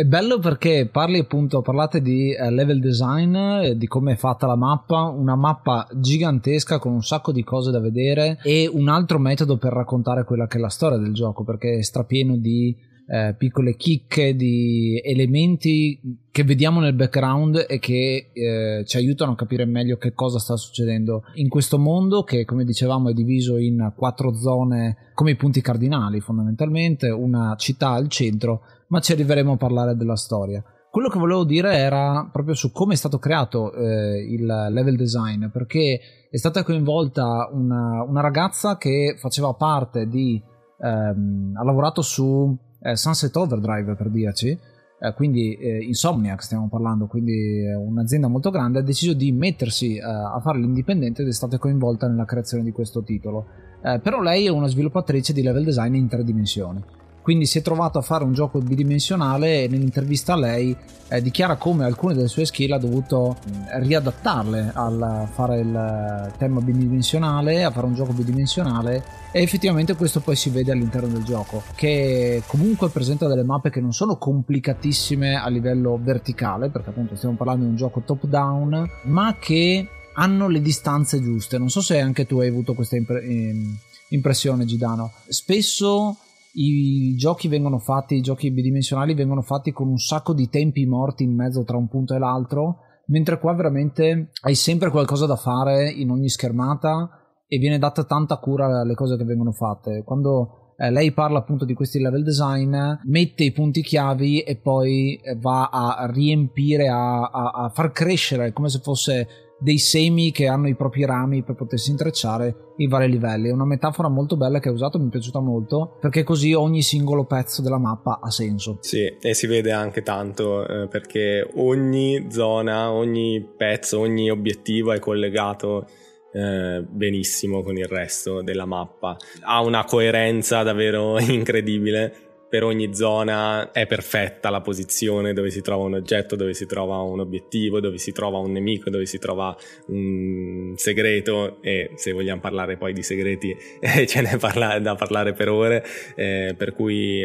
[0.00, 4.46] È bello perché parli appunto, parlate di uh, level design, e di come è fatta
[4.46, 9.18] la mappa, una mappa gigantesca con un sacco di cose da vedere e un altro
[9.18, 12.74] metodo per raccontare quella che è la storia del gioco perché è strapieno di
[13.08, 19.36] eh, piccole chicche, di elementi che vediamo nel background e che eh, ci aiutano a
[19.36, 23.92] capire meglio che cosa sta succedendo in questo mondo che come dicevamo è diviso in
[23.94, 29.56] quattro zone come i punti cardinali fondamentalmente, una città al centro ma ci arriveremo a
[29.56, 30.62] parlare della storia.
[30.90, 35.46] quello che volevo dire era proprio su come è stato creato eh, il level design,
[35.46, 40.42] perché è stata coinvolta una, una ragazza che faceva parte di...
[40.82, 47.06] Ehm, ha lavorato su eh, Sunset Overdrive per dirci, eh, quindi eh, Insomniac stiamo parlando,
[47.06, 51.58] quindi un'azienda molto grande, ha deciso di mettersi eh, a fare l'indipendente ed è stata
[51.58, 53.46] coinvolta nella creazione di questo titolo.
[53.84, 57.62] Eh, però lei è una sviluppatrice di level design in tre dimensioni quindi si è
[57.62, 60.76] trovato a fare un gioco bidimensionale e nell'intervista a lei
[61.08, 66.60] eh, dichiara come alcune delle sue skill ha dovuto mh, riadattarle a fare il tema
[66.60, 71.62] bidimensionale, a fare un gioco bidimensionale e effettivamente questo poi si vede all'interno del gioco
[71.74, 77.36] che comunque presenta delle mappe che non sono complicatissime a livello verticale perché appunto stiamo
[77.36, 81.58] parlando di un gioco top down ma che hanno le distanze giuste.
[81.58, 83.76] Non so se anche tu hai avuto questa impre- ehm,
[84.08, 85.12] impressione Gidano.
[85.28, 86.16] Spesso
[86.54, 91.22] i giochi vengono fatti, i giochi bidimensionali vengono fatti con un sacco di tempi morti
[91.22, 95.90] in mezzo tra un punto e l'altro, mentre qua veramente hai sempre qualcosa da fare
[95.90, 97.08] in ogni schermata
[97.46, 100.02] e viene data tanta cura alle cose che vengono fatte.
[100.04, 105.20] Quando eh, lei parla appunto di questi level design, mette i punti chiavi e poi
[105.40, 109.28] va a riempire, a, a, a far crescere come se fosse
[109.60, 113.48] dei semi che hanno i propri rami per potersi intrecciare i vari livelli.
[113.48, 116.82] È una metafora molto bella che ha usato, mi è piaciuta molto, perché così ogni
[116.82, 118.78] singolo pezzo della mappa ha senso.
[118.80, 124.98] Sì, e si vede anche tanto eh, perché ogni zona, ogni pezzo, ogni obiettivo è
[124.98, 125.86] collegato
[126.32, 129.16] eh, benissimo con il resto della mappa.
[129.42, 135.84] Ha una coerenza davvero incredibile per ogni zona è perfetta la posizione dove si trova
[135.84, 139.56] un oggetto, dove si trova un obiettivo, dove si trova un nemico, dove si trova
[139.86, 145.32] un segreto e se vogliamo parlare poi di segreti eh, ce n'è parla- da parlare
[145.32, 145.84] per ore,
[146.16, 147.24] eh, per cui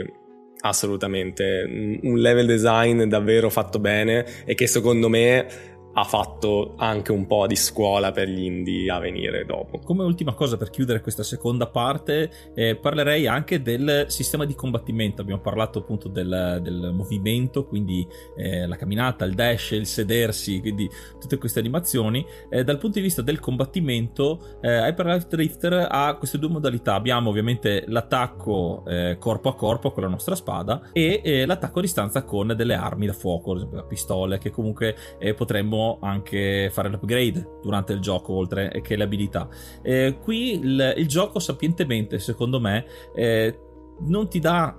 [0.60, 7.26] assolutamente un level design davvero fatto bene e che secondo me ha fatto anche un
[7.26, 9.80] po' di scuola per gli indie a venire dopo.
[9.80, 15.22] Come ultima cosa per chiudere questa seconda parte, eh, parlerei anche del sistema di combattimento.
[15.22, 18.06] Abbiamo parlato appunto del, del movimento, quindi
[18.36, 22.26] eh, la camminata, il dash, il sedersi, quindi tutte queste animazioni.
[22.50, 26.96] Eh, dal punto di vista del combattimento, eh, Hyper Light Drifter ha queste due modalità.
[26.96, 31.82] Abbiamo ovviamente l'attacco eh, corpo a corpo con la nostra spada e eh, l'attacco a
[31.82, 34.96] distanza con delle armi da fuoco, ad esempio la pistole, che comunque
[35.36, 39.48] potremmo anche fare l'upgrade durante il gioco oltre che le abilità.
[39.82, 43.60] Eh, qui il, il, gioco sapientemente, secondo me, eh,
[44.02, 44.78] non ti dà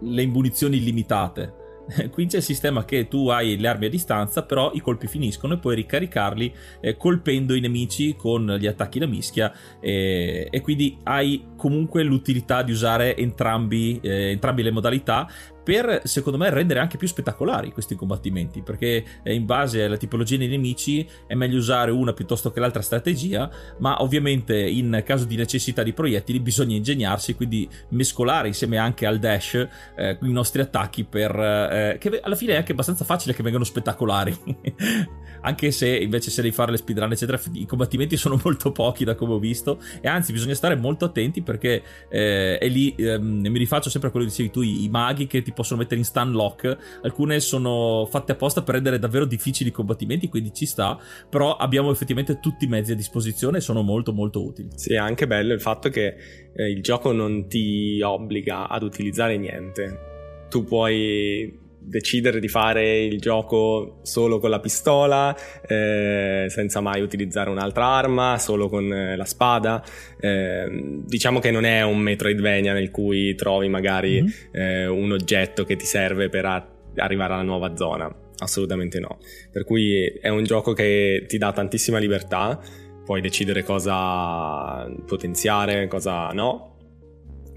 [0.00, 1.60] le munizioni illimitate.
[2.10, 5.54] Qui c'è il sistema che tu hai le armi a distanza, però i colpi finiscono
[5.54, 9.52] e puoi ricaricarli eh, colpendo i nemici con gli attacchi da mischia.
[9.80, 15.28] E, e quindi hai comunque l'utilità di usare entrambi, eh, entrambi le modalità
[15.62, 20.48] per secondo me rendere anche più spettacolari questi combattimenti perché in base alla tipologia dei
[20.48, 25.82] nemici è meglio usare una piuttosto che l'altra strategia ma ovviamente in caso di necessità
[25.82, 29.54] di proiettili bisogna ingegnarsi quindi mescolare insieme anche al dash
[29.96, 33.64] eh, i nostri attacchi per eh, che alla fine è anche abbastanza facile che vengano
[33.64, 34.36] spettacolari.
[35.44, 39.16] Anche se invece se devi fare le speedrun eccetera i combattimenti sono molto pochi da
[39.16, 43.58] come ho visto e anzi bisogna stare molto attenti perché eh, è lì ehm, mi
[43.58, 46.04] rifaccio sempre a quello che dicevi tu i, maghi che ti ti possono mettere in
[46.04, 47.00] stun lock.
[47.02, 50.98] Alcune sono fatte apposta per rendere davvero difficili i combattimenti, quindi ci sta.
[51.28, 54.70] Però abbiamo effettivamente tutti i mezzi a disposizione e sono molto molto utili.
[54.74, 56.16] Sì, è anche bello il fatto che
[56.54, 60.10] eh, il gioco non ti obbliga ad utilizzare niente.
[60.48, 67.50] Tu puoi decidere di fare il gioco solo con la pistola, eh, senza mai utilizzare
[67.50, 69.82] un'altra arma, solo con eh, la spada.
[70.18, 74.90] Eh, diciamo che non è un Metroidvania nel cui trovi magari mm-hmm.
[74.90, 78.14] un oggetto che ti serve per a- arrivare alla nuova zona.
[78.38, 79.18] Assolutamente no.
[79.50, 82.60] Per cui è un gioco che ti dà tantissima libertà,
[83.04, 86.71] puoi decidere cosa potenziare, cosa no,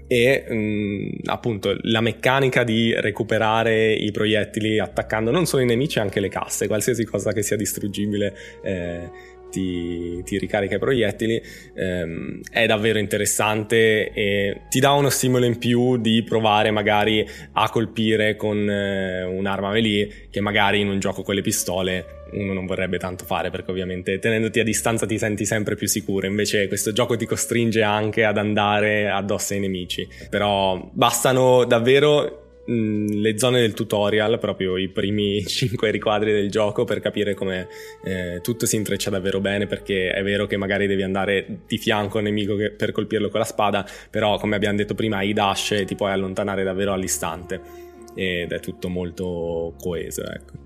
[0.06, 5.98] e mh, mm, appunto la meccanica di recuperare i proiettili attaccando non solo i nemici,
[5.98, 8.34] anche le casse, qualsiasi cosa che sia distruggibile.
[8.62, 11.40] Eh, ti, ti, ricarica i proiettili
[11.74, 17.70] ehm, è davvero interessante e ti dà uno stimolo in più di provare magari a
[17.70, 22.66] colpire con eh, un'arma melee che magari in un gioco con le pistole uno non
[22.66, 26.92] vorrebbe tanto fare perché ovviamente tenendoti a distanza ti senti sempre più sicuro, invece questo
[26.92, 33.74] gioco ti costringe anche ad andare addosso ai nemici, però bastano davvero le zone del
[33.74, 37.68] tutorial, proprio i primi 5 riquadri del gioco per capire come
[38.04, 42.18] eh, tutto si intreccia davvero bene perché è vero che magari devi andare di fianco
[42.18, 45.94] al nemico per colpirlo con la spada, però come abbiamo detto prima i dash ti
[45.94, 47.84] puoi allontanare davvero all'istante
[48.14, 50.22] ed è tutto molto coeso.
[50.24, 50.65] Ecco.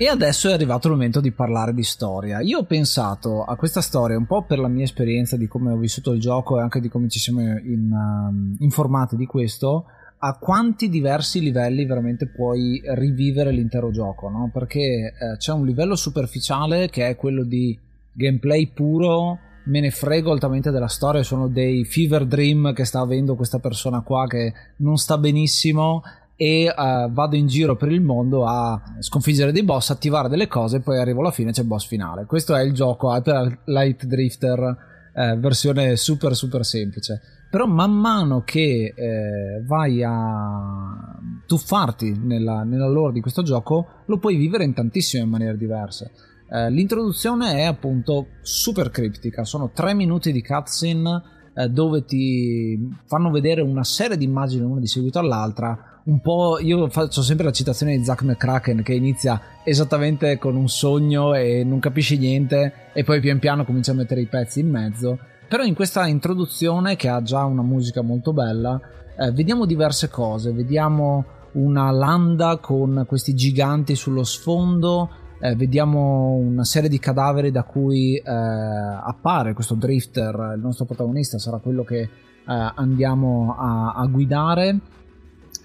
[0.00, 2.40] E adesso è arrivato il momento di parlare di storia.
[2.40, 5.76] Io ho pensato a questa storia un po' per la mia esperienza di come ho
[5.76, 9.86] vissuto il gioco e anche di come ci siamo in, um, informati di questo,
[10.18, 14.50] a quanti diversi livelli veramente puoi rivivere l'intero gioco, no?
[14.52, 17.76] Perché eh, c'è un livello superficiale che è quello di
[18.12, 23.34] gameplay puro, me ne frego altamente della storia, sono dei fever dream che sta avendo
[23.34, 26.02] questa persona qua che non sta benissimo
[26.40, 30.76] e uh, vado in giro per il mondo a sconfiggere dei boss, attivare delle cose
[30.76, 32.26] e poi arrivo alla fine c'è il boss finale.
[32.26, 34.76] Questo è il gioco Hyper Light Drifter
[35.14, 37.20] eh, versione super super semplice.
[37.50, 44.18] Però man mano che eh, vai a tuffarti nella, nella lore di questo gioco lo
[44.18, 46.12] puoi vivere in tantissime maniere diverse.
[46.48, 51.22] Eh, l'introduzione è appunto super criptica, sono tre minuti di cutscene
[51.54, 56.58] eh, dove ti fanno vedere una serie di immagini una di seguito all'altra un po'.
[56.58, 61.62] Io faccio sempre la citazione di Zack McCracken che inizia esattamente con un sogno e
[61.64, 65.18] non capisci niente, e poi pian piano comincia a mettere i pezzi in mezzo.
[65.48, 68.78] Però in questa introduzione, che ha già una musica molto bella,
[69.18, 70.52] eh, vediamo diverse cose.
[70.52, 75.10] Vediamo una landa con questi giganti sullo sfondo.
[75.40, 81.38] Eh, vediamo una serie di cadaveri da cui eh, appare questo drifter, il nostro protagonista
[81.38, 82.10] sarà quello che eh,
[82.44, 84.80] andiamo a, a guidare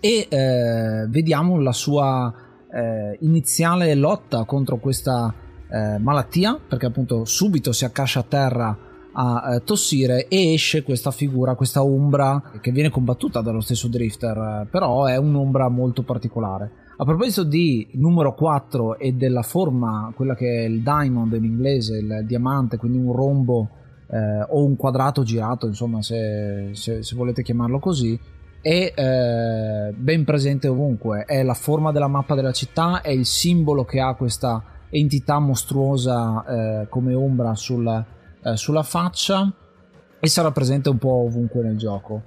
[0.06, 2.34] e eh, vediamo la sua
[2.70, 5.34] eh, iniziale lotta contro questa
[5.72, 8.78] eh, malattia perché appunto subito si accascia a terra
[9.14, 14.68] a eh, tossire e esce questa figura, questa ombra che viene combattuta dallo stesso Drifter,
[14.70, 16.72] però è un'ombra molto particolare.
[16.98, 22.00] A proposito di numero 4 e della forma, quella che è il diamond in inglese,
[22.00, 23.70] il diamante, quindi un rombo
[24.10, 28.20] eh, o un quadrato girato, insomma, se, se, se volete chiamarlo così,
[28.64, 33.84] è eh, ben presente ovunque, è la forma della mappa della città, è il simbolo
[33.84, 37.86] che ha questa entità mostruosa eh, come ombra sul,
[38.42, 39.52] eh, sulla faccia
[40.18, 42.24] e sarà presente un po' ovunque nel gioco.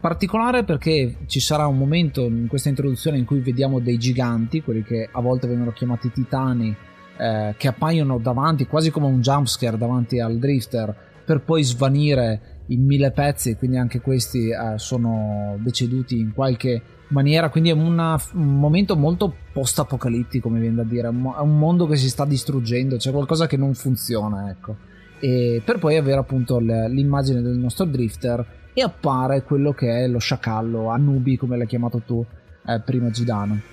[0.00, 4.82] Particolare perché ci sarà un momento in questa introduzione in cui vediamo dei giganti, quelli
[4.82, 6.74] che a volte vengono chiamati titani,
[7.18, 12.84] eh, che appaiono davanti quasi come un jumpscare davanti al drifter per poi svanire in
[12.84, 17.50] mille pezzi e quindi anche questi eh, sono deceduti in qualche maniera.
[17.50, 21.08] Quindi è una, un momento molto post apocalittico mi viene da dire.
[21.08, 24.76] È un mondo che si sta distruggendo c'è qualcosa che non funziona ecco.
[25.20, 30.18] E per poi avere appunto l'immagine del nostro drifter e appare quello che è lo
[30.18, 32.26] sciacallo Anubi come l'hai chiamato tu
[32.66, 33.72] eh, prima Gidano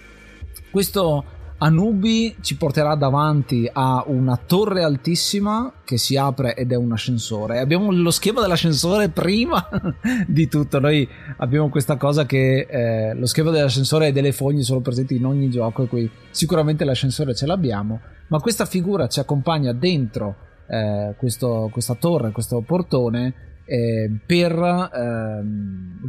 [0.69, 1.23] questo
[1.63, 7.59] Anubi ci porterà davanti a una torre altissima che si apre ed è un ascensore.
[7.59, 9.69] Abbiamo lo schema dell'ascensore prima
[10.25, 10.79] di tutto.
[10.79, 15.25] Noi abbiamo questa cosa che eh, lo schema dell'ascensore e delle fogne sono presenti in
[15.25, 18.01] ogni gioco e qui sicuramente l'ascensore ce l'abbiamo.
[18.29, 25.41] Ma questa figura ci accompagna dentro eh, questo, questa torre, questo portone eh, per eh,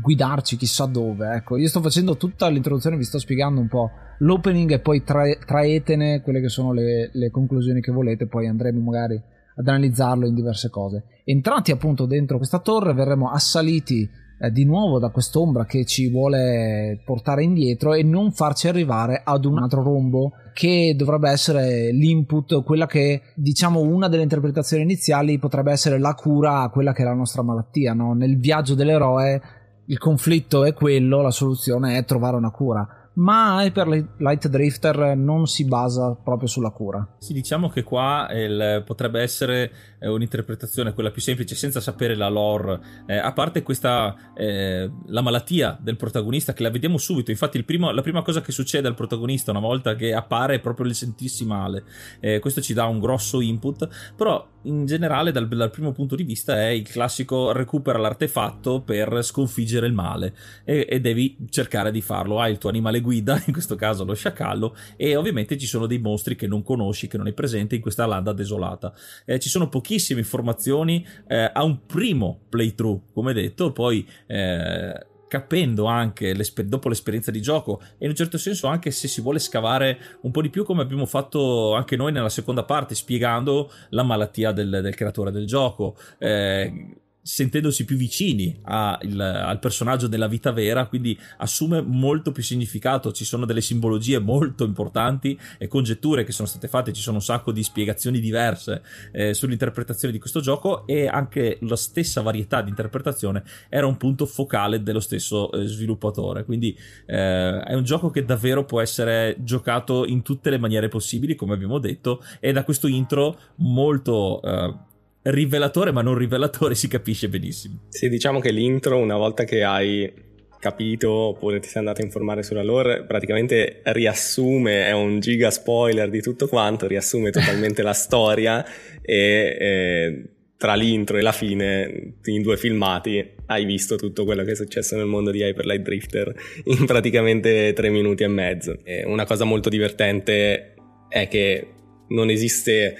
[0.01, 1.33] guidarci chissà dove.
[1.33, 5.39] Ecco, io sto facendo tutta l'introduzione, vi sto spiegando un po' l'opening e poi tra-
[5.47, 9.15] traetene quelle che sono le, le conclusioni che volete, poi andremo magari
[9.55, 11.05] ad analizzarlo in diverse cose.
[11.23, 14.11] Entrati appunto dentro questa torre, verremo assaliti
[14.43, 19.45] eh, di nuovo da quest'ombra che ci vuole portare indietro e non farci arrivare ad
[19.45, 25.71] un altro rombo che dovrebbe essere l'input, quella che diciamo una delle interpretazioni iniziali potrebbe
[25.71, 27.93] essere la cura a quella che è la nostra malattia.
[27.93, 28.15] No?
[28.15, 29.41] Nel viaggio dell'eroe
[29.87, 35.47] il conflitto è quello, la soluzione è trovare una cura ma Hyper Light Drifter non
[35.47, 37.17] si basa proprio sulla cura.
[37.19, 39.71] Sì, diciamo che qua il, potrebbe essere
[40.09, 45.79] un'interpretazione quella più semplice senza sapere la lore, eh, a parte questa eh, la malattia
[45.81, 49.51] del protagonista che la vediamo subito, infatti primo, la prima cosa che succede al protagonista
[49.51, 51.85] una volta che appare è proprio il sentirsi male,
[52.21, 56.23] eh, questo ci dà un grosso input, però in generale dal, dal, primo punto di
[56.23, 60.35] vista è il classico recupera l'artefatto per sconfiggere il male
[60.65, 64.15] e, e devi cercare di farlo, hai il tuo animale guida, in questo caso lo
[64.15, 67.81] sciacallo, e ovviamente ci sono dei mostri che non conosci, che non hai presente in
[67.81, 68.93] questa landa desolata.
[69.25, 75.85] Eh, ci sono pochissime informazioni eh, a un primo playthrough, come detto, poi eh, capendo
[75.85, 79.99] anche dopo l'esperienza di gioco e in un certo senso anche se si vuole scavare
[80.23, 84.53] un po' di più come abbiamo fatto anche noi nella seconda parte spiegando la malattia
[84.53, 85.97] del, del creatore del gioco.
[86.19, 92.43] Eh, sentendosi più vicini a, il, al personaggio della vita vera, quindi assume molto più
[92.43, 97.17] significato, ci sono delle simbologie molto importanti e congetture che sono state fatte, ci sono
[97.17, 102.61] un sacco di spiegazioni diverse eh, sull'interpretazione di questo gioco e anche la stessa varietà
[102.61, 108.11] di interpretazione era un punto focale dello stesso eh, sviluppatore, quindi eh, è un gioco
[108.11, 112.65] che davvero può essere giocato in tutte le maniere possibili, come abbiamo detto, e da
[112.65, 114.91] questo intro molto eh,
[115.23, 117.83] rivelatore ma non rivelatore si capisce benissimo.
[117.89, 122.45] Sì, diciamo che l'intro una volta che hai capito oppure ti sei andato a informare
[122.45, 128.65] sulla lore, praticamente riassume, è un giga spoiler di tutto quanto, riassume totalmente la storia
[129.03, 130.23] e eh,
[130.57, 134.95] tra l'intro e la fine, in due filmati, hai visto tutto quello che è successo
[134.95, 136.33] nel mondo di Hyper Light Drifter
[136.67, 138.79] in praticamente tre minuti e mezzo.
[138.85, 140.75] E una cosa molto divertente
[141.09, 141.67] è che
[142.11, 142.97] non esiste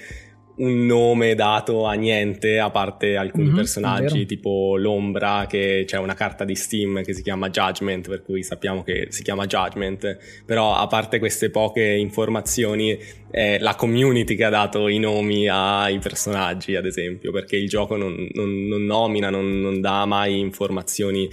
[0.55, 6.13] un nome dato a niente a parte alcuni mm-hmm, personaggi tipo l'ombra che c'è una
[6.13, 10.17] carta di Steam che si chiama Judgment per cui sappiamo che si chiama Judgment.
[10.45, 12.97] Però a parte queste poche informazioni
[13.31, 17.95] è la community che ha dato i nomi ai personaggi ad esempio perché il gioco
[17.95, 21.27] non, non, non nomina non, non dà mai informazioni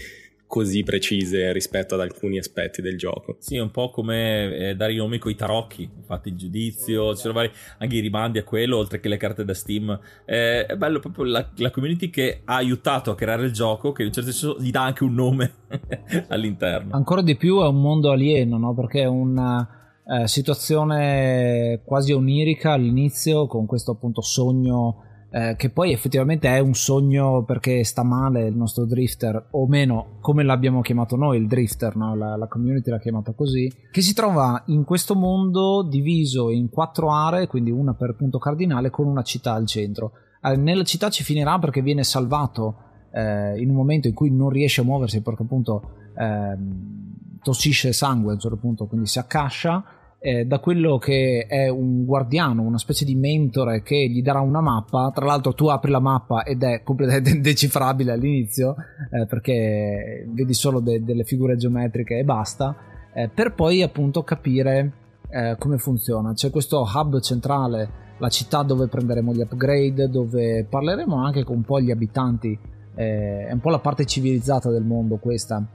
[0.50, 3.36] così precise rispetto ad alcuni aspetti del gioco.
[3.38, 7.14] Sì, è un po' come eh, dare i nomi con i tarocchi, infatti il giudizio,
[7.14, 9.96] ci sono vari, anche i rimandi a quello, oltre che le carte da Steam.
[10.24, 14.02] Eh, è bello proprio la, la, community che ha aiutato a creare il gioco, che
[14.02, 15.52] in un certo senso gli dà anche un nome
[16.26, 16.96] all'interno.
[16.96, 18.74] Ancora di più è un mondo alieno, no?
[18.74, 25.92] Perché è una eh, situazione quasi onirica all'inizio, con questo appunto sogno eh, che poi
[25.92, 31.16] effettivamente è un sogno perché sta male il nostro drifter, o meno come l'abbiamo chiamato
[31.16, 32.16] noi, il drifter, no?
[32.16, 37.12] la, la, community l'ha chiamato così, che si trova in questo mondo diviso in quattro
[37.12, 40.12] aree, quindi una per punto cardinale, con una città al centro.
[40.42, 42.76] Eh, nella città ci finirà perché viene salvato
[43.12, 48.32] eh, in un momento in cui non riesce a muoversi perché appunto ehm, tossisce sangue
[48.32, 49.84] a un certo punto, quindi si accascia
[50.22, 54.60] eh, da quello che è un guardiano, una specie di mentore che gli darà una
[54.60, 55.10] mappa.
[55.14, 58.76] Tra l'altro, tu apri la mappa ed è completamente indecifrabile all'inizio
[59.10, 62.76] eh, perché vedi solo de- delle figure geometriche e basta.
[63.14, 64.92] Eh, per poi appunto capire
[65.30, 66.34] eh, come funziona.
[66.34, 71.62] C'è questo hub centrale, la città dove prenderemo gli upgrade, dove parleremo anche con un
[71.62, 72.58] po' gli abitanti.
[72.94, 75.66] Eh, è un po' la parte civilizzata del mondo questa,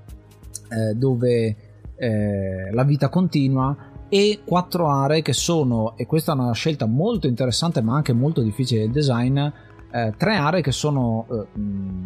[0.69, 1.57] eh, dove
[1.97, 7.81] la vita continua e quattro aree che sono, e questa è una scelta molto interessante
[7.81, 11.45] ma anche molto difficile del design, eh, tre aree che sono eh,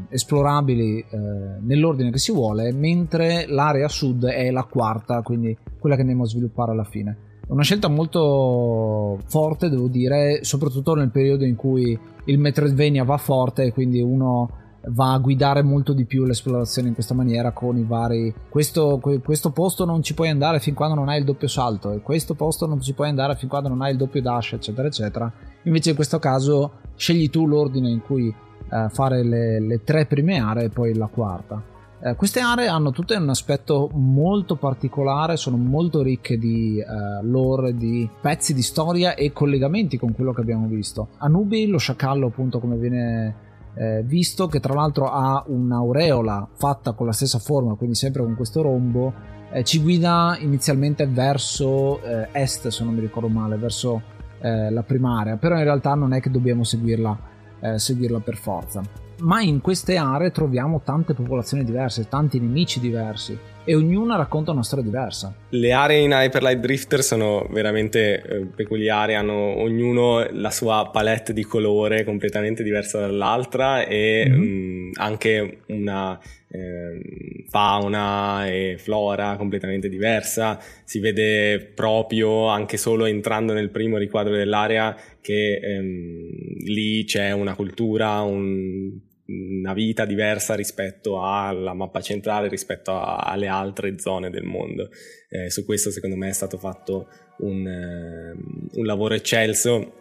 [0.10, 1.18] esplorabili eh,
[1.62, 6.28] nell'ordine che si vuole, mentre l'area sud è la quarta, quindi quella che andiamo a
[6.28, 7.18] sviluppare alla fine.
[7.48, 13.64] Una scelta molto forte, devo dire, soprattutto nel periodo in cui il Metroidvania va forte
[13.64, 14.50] e quindi uno
[14.88, 19.52] va a guidare molto di più l'esplorazione in questa maniera con i vari questo, questo,
[19.52, 22.66] posto non ci puoi andare fin quando non hai il doppio salto e questo posto
[22.66, 25.32] non ci puoi andare fin quando non hai il doppio dash eccetera eccetera.
[25.64, 28.34] Invece in questo caso scegli tu l'ordine in cui
[28.72, 31.62] eh, fare le, le, tre prime aree e poi la quarta.
[32.02, 36.86] Eh, queste aree hanno tutte un aspetto molto particolare sono molto ricche di eh,
[37.24, 41.10] lore di pezzi di storia e collegamenti con quello che abbiamo visto.
[41.18, 47.06] Anubi lo sciacallo appunto come viene eh, visto che tra l'altro ha un'aureola fatta con
[47.06, 49.14] la stessa forma, quindi sempre con questo rombo,
[49.52, 54.02] eh, ci guida inizialmente verso eh, est, se non mi ricordo male, verso
[54.42, 57.20] eh, la prima area, però in realtà non è che dobbiamo seguirla,
[57.60, 58.82] eh, seguirla per forza.
[59.22, 63.38] Ma in queste aree troviamo tante popolazioni diverse, tanti nemici diversi
[63.70, 65.32] e ognuna racconta una storia diversa.
[65.50, 71.34] Le aree in Hyper Light Drifter sono veramente eh, peculiari, hanno ognuno la sua palette
[71.34, 74.42] di colore completamente diversa dall'altra e mm-hmm.
[74.42, 80.58] mh, anche una eh, fauna e flora completamente diversa.
[80.84, 87.54] Si vede proprio anche solo entrando nel primo riquadro dell'area che ehm, lì c'è una
[87.54, 94.44] cultura, un una vita diversa rispetto alla mappa centrale, rispetto a, alle altre zone del
[94.44, 94.90] mondo.
[95.30, 97.08] Eh, su questo secondo me è stato fatto
[97.40, 99.94] un, uh, un lavoro eccelso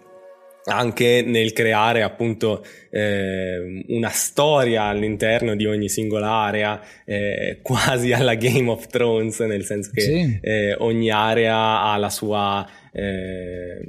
[0.64, 8.34] anche nel creare appunto eh, una storia all'interno di ogni singola area eh, quasi alla
[8.34, 10.38] Game of Thrones nel senso che sì.
[10.42, 13.80] eh, ogni area ha la sua eh,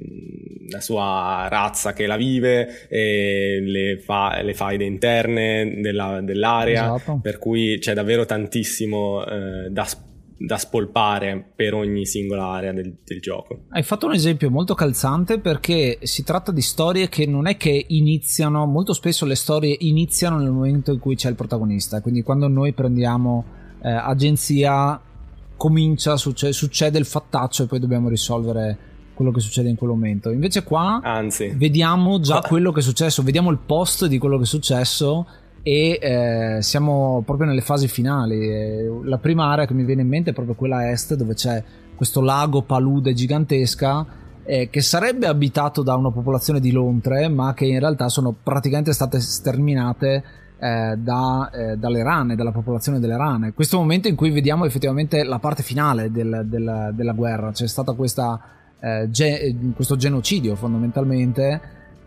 [0.70, 7.20] la sua razza che la vive, le, fa, le faide interne della, dell'area, esatto.
[7.22, 9.86] per cui c'è davvero tantissimo eh, da
[10.40, 13.66] da spolpare per ogni singola area del, del, gioco.
[13.72, 17.86] Hai fatto un esempio molto calzante perché si tratta di storie che non è che
[17.90, 22.48] iniziano, molto spesso le storie iniziano nel momento in cui c'è il protagonista, quindi quando
[22.48, 23.44] noi prendiamo
[23.84, 25.02] eh, agenzia
[25.58, 28.78] comincia, succede, succede il fattaccio e poi dobbiamo risolvere
[29.20, 30.30] quello che succede in quel momento.
[30.30, 31.50] Invece qua Anzi.
[31.50, 35.28] vediamo già quello che è successo, vediamo il post di quello che è successo
[35.62, 38.88] e eh, siamo proprio nelle fasi finali.
[39.04, 41.62] La prima area che mi viene in mente è proprio quella est dove c'è
[41.98, 44.06] questo lago palude gigantesca
[44.46, 48.94] eh, che sarebbe abitato da una popolazione di lontre ma che in realtà sono praticamente
[48.94, 50.24] state sterminate
[50.60, 53.52] eh, da, eh, dalle rane, dalla popolazione delle rane.
[53.52, 57.96] Questo momento in cui vediamo effettivamente la parte finale del, del, della guerra, c'è stato
[57.96, 61.62] questa, eh, ge- questo genocidio fondamentalmente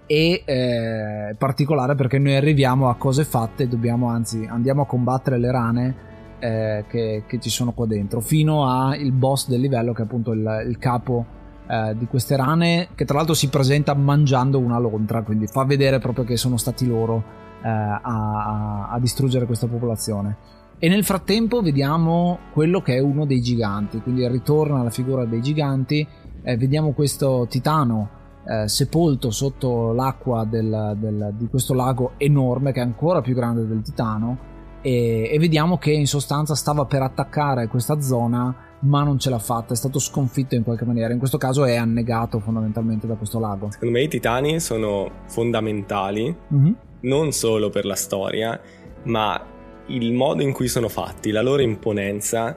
[0.07, 5.51] e eh, particolare perché noi arriviamo a cose fatte, dobbiamo anzi andiamo a combattere le
[5.51, 5.97] rane
[6.39, 10.33] eh, che, che, ci sono qua dentro, fino al boss del livello che è appunto
[10.33, 11.25] il, il capo
[11.68, 15.99] eh, di queste rane, che tra l'altro si presenta mangiando una lontra, quindi fa vedere
[16.01, 17.23] proprio che sono stati loro
[17.62, 20.37] eh, a, a distruggere questa popolazione.
[20.79, 25.41] E nel frattempo vediamo quello che è uno dei giganti, quindi ritorna la figura dei
[25.41, 26.05] giganti,
[26.43, 32.80] eh, vediamo questo titano eh, sepolto sotto l'acqua del, del, di questo lago enorme che
[32.80, 37.68] è ancora più grande del Titano e, e, vediamo che in sostanza stava per attaccare
[37.68, 41.38] questa zona ma non ce l'ha fatta, è stato sconfitto in qualche maniera, in questo
[41.38, 43.70] caso è annegato fondamentalmente da questo lago.
[43.70, 46.72] Secondo me i titani sono fondamentali mm-hmm.
[47.03, 48.61] non solo per la storia
[49.05, 49.40] ma
[49.86, 52.57] il modo in cui sono fatti, la loro imponenza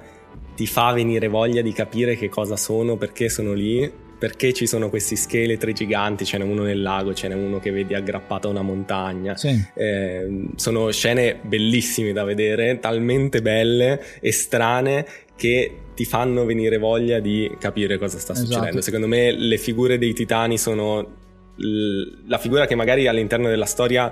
[0.56, 4.90] ti fa venire voglia di capire che cosa sono, perché sono lì perché ci sono
[4.90, 8.52] questi scheletri giganti, ce n'è uno nel lago, ce n'è uno che vedi aggrappato a
[8.52, 9.36] una montagna.
[9.36, 9.62] Sì.
[9.76, 17.20] Eh, sono scene bellissime da vedere, talmente belle e strane che ti fanno venire voglia
[17.20, 18.48] di capire cosa sta esatto.
[18.48, 18.82] succedendo.
[18.82, 21.24] Secondo me le figure dei titani sono
[21.58, 24.12] la figura che magari all'interno della storia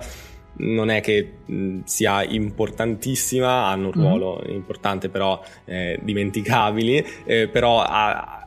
[0.56, 1.32] non è che
[1.86, 4.02] sia importantissima, hanno un mhm.
[4.02, 4.56] ruolo mm-hmm.
[4.56, 8.43] importante però eh, dimenticabili, eh, però ha,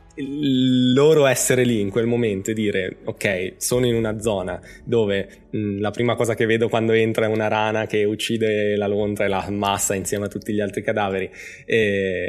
[0.93, 5.79] loro essere lì in quel momento e dire ok sono in una zona dove mh,
[5.79, 9.27] la prima cosa che vedo quando entra è una rana che uccide la lontra e
[9.27, 11.29] la ammassa insieme a tutti gli altri cadaveri.
[11.65, 12.27] E,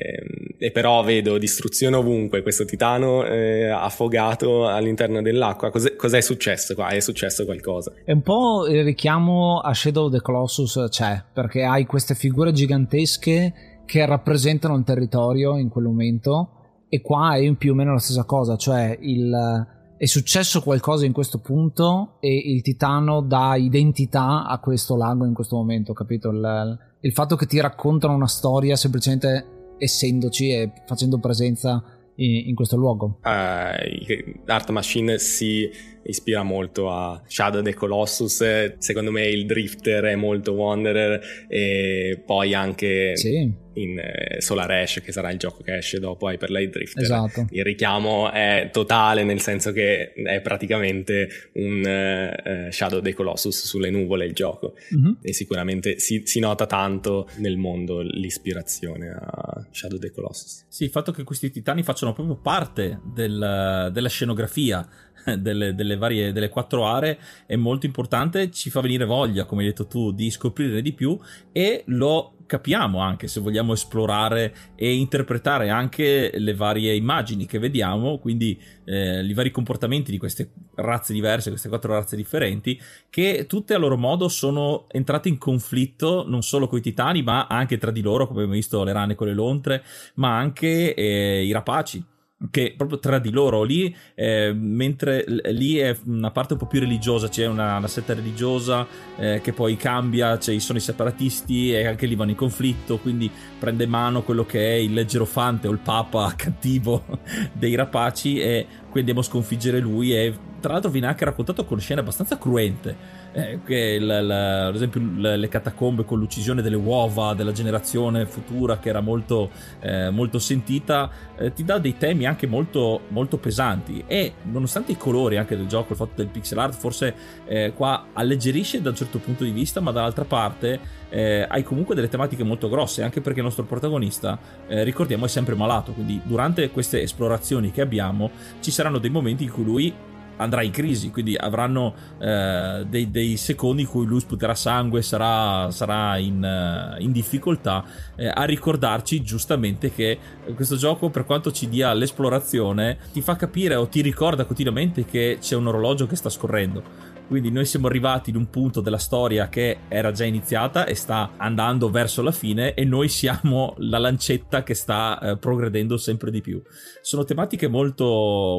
[0.59, 2.43] e però vedo distruzione ovunque.
[2.43, 5.71] Questo titano eh, affogato all'interno dell'acqua.
[5.71, 6.89] Cos'è, cos'è, successo qua?
[6.89, 7.93] è successo qualcosa.
[8.05, 12.53] È un po' il richiamo a Shadow of the Colossus c'è perché hai queste figure
[12.53, 13.53] gigantesche
[13.85, 16.58] che rappresentano il territorio in quel momento
[16.89, 19.67] e qua è più o meno la stessa cosa, cioè il,
[19.97, 25.35] è successo qualcosa in questo punto e il titano dà identità a questo lago in
[25.35, 26.31] questo momento, capito?
[26.31, 31.83] Il, il fatto che ti raccontano una storia semplicemente essendoci e facendo presenza
[32.17, 33.19] in, in questo luogo.
[33.23, 35.69] Uh, Art Machine si
[36.03, 42.55] ispira molto a Shadow the Colossus, secondo me il Drifter è molto Wanderer e poi
[42.55, 43.53] anche sì.
[43.83, 47.03] In eh, Solar Ash che sarà il gioco che esce dopo Hyper Light Drifter.
[47.03, 47.47] Esatto.
[47.51, 53.91] Il richiamo è totale nel senso che è praticamente un uh, Shadow the Colossus sulle
[53.91, 55.13] nuvole il gioco mm-hmm.
[55.23, 60.65] e sicuramente si, si, nota tanto nel mondo l'ispirazione a Shadow the Colossus.
[60.69, 64.89] Sì, il fatto che questi titani facciano proprio parte del, della scenografia
[65.39, 69.69] delle, delle, varie delle quattro aree è molto importante, ci fa venire voglia, come hai
[69.69, 71.19] detto tu, di scoprire di più
[71.53, 78.19] e lo capiamo anche se vogliamo esplorare e interpretare anche le varie immagini che vediamo,
[78.19, 82.81] quindi eh, i vari comportamenti di queste razze diverse, queste quattro razze differenti,
[83.11, 87.47] che tutte a loro modo sono entrate in conflitto non solo con i titani, ma
[87.47, 89.85] anche tra di loro, come abbiamo visto le rane con le lontre,
[90.15, 92.05] ma anche eh, i rapaci
[92.51, 96.79] che proprio tra di loro lì, eh, mentre lì è una parte un po' più
[96.79, 98.87] religiosa, c'è una, una setta religiosa
[99.17, 103.31] eh, che poi cambia, ci sono i separatisti e anche lì vanno in conflitto, quindi
[103.59, 107.05] prende mano quello che è il leggerofante o il papa cattivo
[107.53, 111.81] dei rapaci e qui andiamo a sconfiggere lui e tra l'altro viene anche raccontato con
[111.81, 117.53] scene abbastanza cruente eh, la, la, ad esempio le catacombe con l'uccisione delle uova della
[117.53, 119.51] generazione futura che era molto,
[119.81, 124.05] eh, molto sentita eh, ti dà dei temi anche molto, molto pesanti.
[124.07, 127.15] E nonostante i colori anche del gioco il fatto del pixel art forse
[127.47, 131.95] eh, qua alleggerisce da un certo punto di vista ma dall'altra parte eh, hai comunque
[131.95, 135.93] delle tematiche molto grosse anche perché il nostro protagonista eh, ricordiamo è sempre malato.
[135.93, 139.95] Quindi durante queste esplorazioni che abbiamo ci saranno dei momenti in cui lui
[140.39, 145.71] andrà in crisi, quindi avranno eh, dei, dei, secondi in cui lui sputerà sangue, sarà,
[145.71, 147.85] sarà in, uh, in, difficoltà,
[148.17, 150.19] eh, a ricordarci giustamente che
[150.55, 155.39] questo gioco, per quanto ci dia l'esplorazione, ti fa capire o ti ricorda continuamente che
[155.41, 159.49] c'è un orologio che sta scorrendo quindi noi siamo arrivati in un punto della storia
[159.49, 164.63] che era già iniziata e sta andando verso la fine e noi siamo la lancetta
[164.63, 166.61] che sta eh, progredendo sempre di più.
[167.03, 168.05] Sono tematiche molto,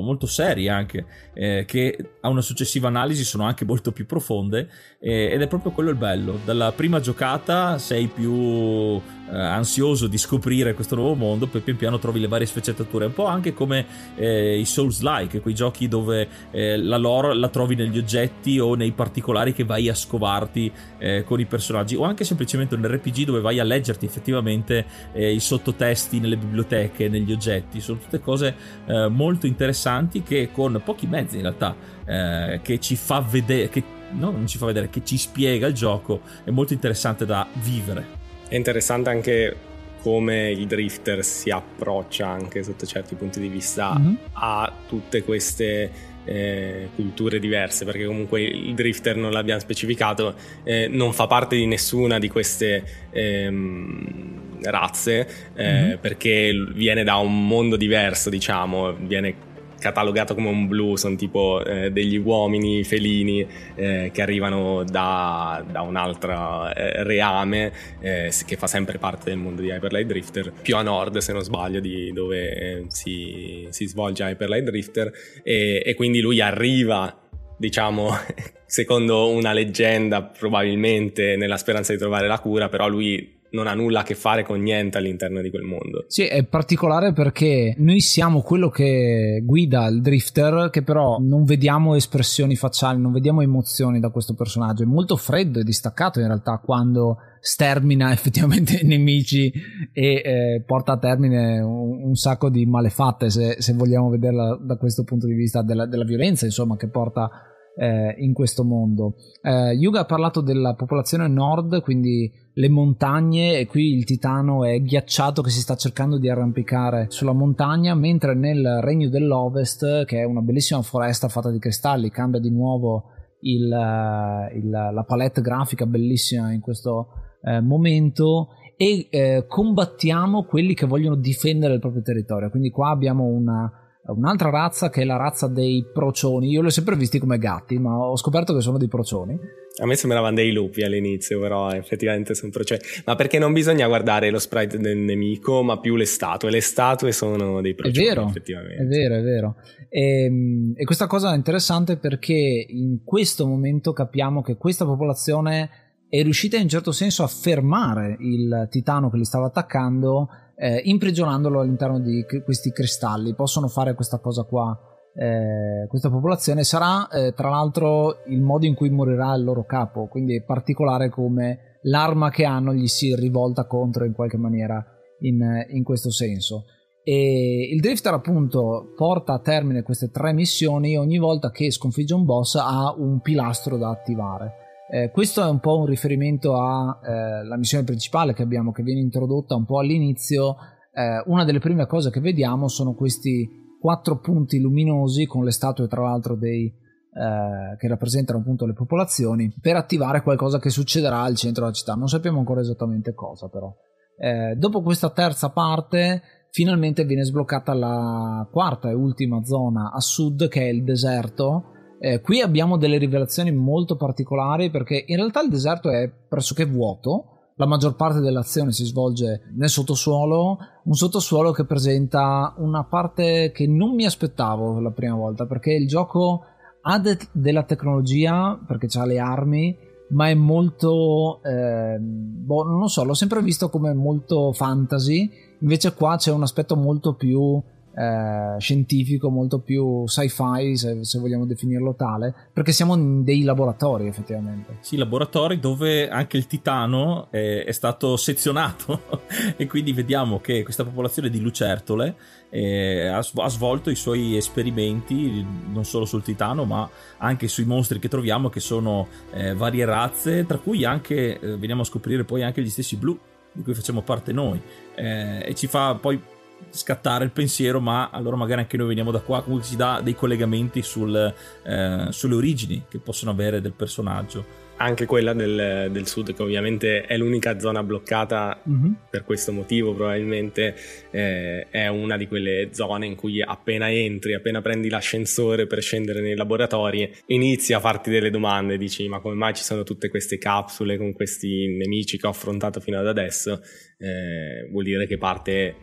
[0.04, 5.30] molto serie anche, eh, che a una successiva analisi sono anche molto più profonde eh,
[5.32, 6.40] ed è proprio quello il bello.
[6.46, 9.02] Dalla prima giocata sei più
[9.32, 13.14] eh, ansioso di scoprire questo nuovo mondo, poi pian piano trovi le varie sfaccettature, un
[13.14, 17.98] po' anche come eh, i Souls-like, quei giochi dove eh, la lore la trovi negli
[17.98, 22.76] oggetti o nei particolari che vai a scovarti eh, con i personaggi, o anche semplicemente
[22.76, 28.00] un RPG dove vai a leggerti effettivamente eh, i sottotesti nelle biblioteche, negli oggetti, sono
[28.00, 28.56] tutte cose
[28.86, 34.32] eh, molto interessanti che con pochi mezzi in realtà che ci fa vedere, che no,
[34.32, 38.19] non ci fa vedere, che ci spiega il gioco, è molto interessante da vivere.
[38.50, 39.56] È interessante anche
[40.02, 44.14] come il drifter si approccia anche sotto certi punti di vista mm-hmm.
[44.34, 45.92] a tutte queste
[46.26, 51.66] eh, culture diverse perché comunque il drifter non l'abbiamo specificato eh, non fa parte di
[51.66, 55.98] nessuna di queste ehm, razze eh, mm-hmm.
[56.00, 59.48] perché viene da un mondo diverso diciamo viene
[59.80, 65.82] catalogato come un blu, sono tipo eh, degli uomini felini eh, che arrivano da, da
[65.82, 70.76] un altro eh, reame eh, che fa sempre parte del mondo di Hyperlight Drifter, più
[70.76, 75.12] a nord se non sbaglio di dove eh, si, si, svolge Hyperlight Drifter.
[75.44, 77.28] E, e quindi lui arriva
[77.58, 78.10] diciamo
[78.66, 84.02] secondo una leggenda probabilmente nella speranza di trovare la cura però lui non ha nulla
[84.02, 86.06] a che fare con niente all'interno di quel mondo.
[86.08, 91.96] Sì, è particolare perché noi siamo quello che guida il drifter, che però non vediamo
[91.96, 94.84] espressioni facciali, non vediamo emozioni da questo personaggio.
[94.84, 99.52] È molto freddo e distaccato in realtà quando stermina effettivamente i nemici
[99.94, 104.76] e eh, porta a termine un, un, sacco di malefatte, se, se, vogliamo vederla da
[104.78, 107.30] questo punto di vista della, della violenza, insomma, che porta
[107.76, 109.16] eh, in questo mondo.
[109.42, 114.82] Eh, Yuga ha parlato della popolazione nord, quindi le montagne, e qui il titano è
[114.82, 120.24] ghiacciato che si sta cercando di arrampicare sulla montagna, mentre nel regno dell'ovest, che è
[120.24, 123.12] una bellissima foresta fatta di cristalli, cambia di nuovo
[123.42, 127.08] il, eh, il, la palette grafica bellissima in questo
[127.42, 132.50] eh, momento e eh, combattiamo quelli che vogliono difendere il proprio territorio.
[132.50, 133.72] Quindi qua abbiamo una
[134.04, 136.50] un'altra razza che è la razza dei procioni.
[136.50, 139.38] Io li ho sempre visti come gatti, ma ho scoperto che sono dei procioni.
[139.82, 142.82] A me sembravano dei lupi all'inizio, però effettivamente sono procioni.
[143.06, 146.50] Ma perché non bisogna guardare lo sprite del nemico, ma più le statue?
[146.50, 148.84] Le statue sono dei procioni, è vero, effettivamente.
[148.84, 149.56] È vero, è vero.
[149.90, 155.70] E, ehm, e questa cosa è interessante perché in questo momento capiamo che questa popolazione
[156.10, 160.28] è riuscita in un certo senso a fermare il titano che li stava attaccando
[160.60, 163.34] eh, imprigionandolo all'interno di questi cristalli.
[163.34, 164.78] Possono fare questa cosa qua.
[165.16, 170.08] Eh, questa popolazione sarà eh, tra l'altro il modo in cui morirà il loro capo,
[170.08, 174.86] quindi è particolare come l'arma che hanno gli si rivolta contro in qualche maniera
[175.22, 176.66] in, in questo senso.
[177.04, 182.26] E il Drifter appunto porta a termine queste tre missioni ogni volta che sconfigge un
[182.26, 184.69] boss ha un pilastro da attivare.
[184.92, 189.02] Eh, questo è un po' un riferimento alla eh, missione principale che abbiamo, che viene
[189.02, 190.56] introdotta un po' all'inizio.
[190.92, 193.48] Eh, una delle prime cose che vediamo sono questi
[193.80, 199.54] quattro punti luminosi con le statue, tra l'altro, dei, eh, che rappresentano appunto le popolazioni,
[199.62, 201.94] per attivare qualcosa che succederà al centro della città.
[201.94, 203.72] Non sappiamo ancora esattamente cosa, però.
[204.18, 210.48] Eh, dopo questa terza parte, finalmente viene sbloccata la quarta e ultima zona a sud,
[210.48, 215.50] che è il deserto eh, qui abbiamo delle rivelazioni molto particolari perché in realtà il
[215.50, 221.66] deserto è pressoché vuoto, la maggior parte dell'azione si svolge nel sottosuolo, un sottosuolo che
[221.66, 226.46] presenta una parte che non mi aspettavo la prima volta perché il gioco
[226.82, 229.78] ha de- della tecnologia perché ha le armi
[230.12, 235.30] ma è molto eh, boh, non lo so l'ho sempre visto come molto fantasy.
[235.60, 237.62] Invece qua c'è un aspetto molto più
[238.00, 244.08] eh, scientifico, molto più sci-fi, se, se, vogliamo definirlo tale, perché siamo in dei laboratori
[244.08, 244.78] effettivamente.
[244.80, 249.02] Sì, laboratori dove anche il titano è, è stato sezionato
[249.58, 252.16] e quindi vediamo che questa popolazione di lucertole
[252.50, 258.00] eh, ha, ha, svolto i suoi esperimenti non solo sul titano ma anche sui mostri
[258.00, 262.62] che troviamo che sono eh, varie razze, tra cui anche veniamo a scoprire poi anche
[262.62, 263.20] gli stessi blu
[263.52, 264.62] di cui facciamo parte noi
[264.96, 266.38] eh, e ci fa poi
[266.72, 270.16] scattare il pensiero, ma allora magari anche noi veniamo da qua, comunque si dà dei
[270.16, 276.34] collegamenti sul, eh, sulle origini che possono avere del personaggio anche quella del, del, sud,
[276.34, 278.92] che ovviamente è l'unica zona bloccata mm-hmm.
[279.10, 280.76] per questo motivo, probabilmente
[281.12, 286.22] eh, è una di quelle zone in cui appena entri, appena prendi l'ascensore per scendere
[286.22, 290.38] nei laboratori, inizi a farti delle domande, dici ma come mai ci sono tutte queste
[290.38, 293.62] capsule con questi nemici che ho affrontato fino ad adesso?
[293.98, 295.76] Eh, vuol dire che parte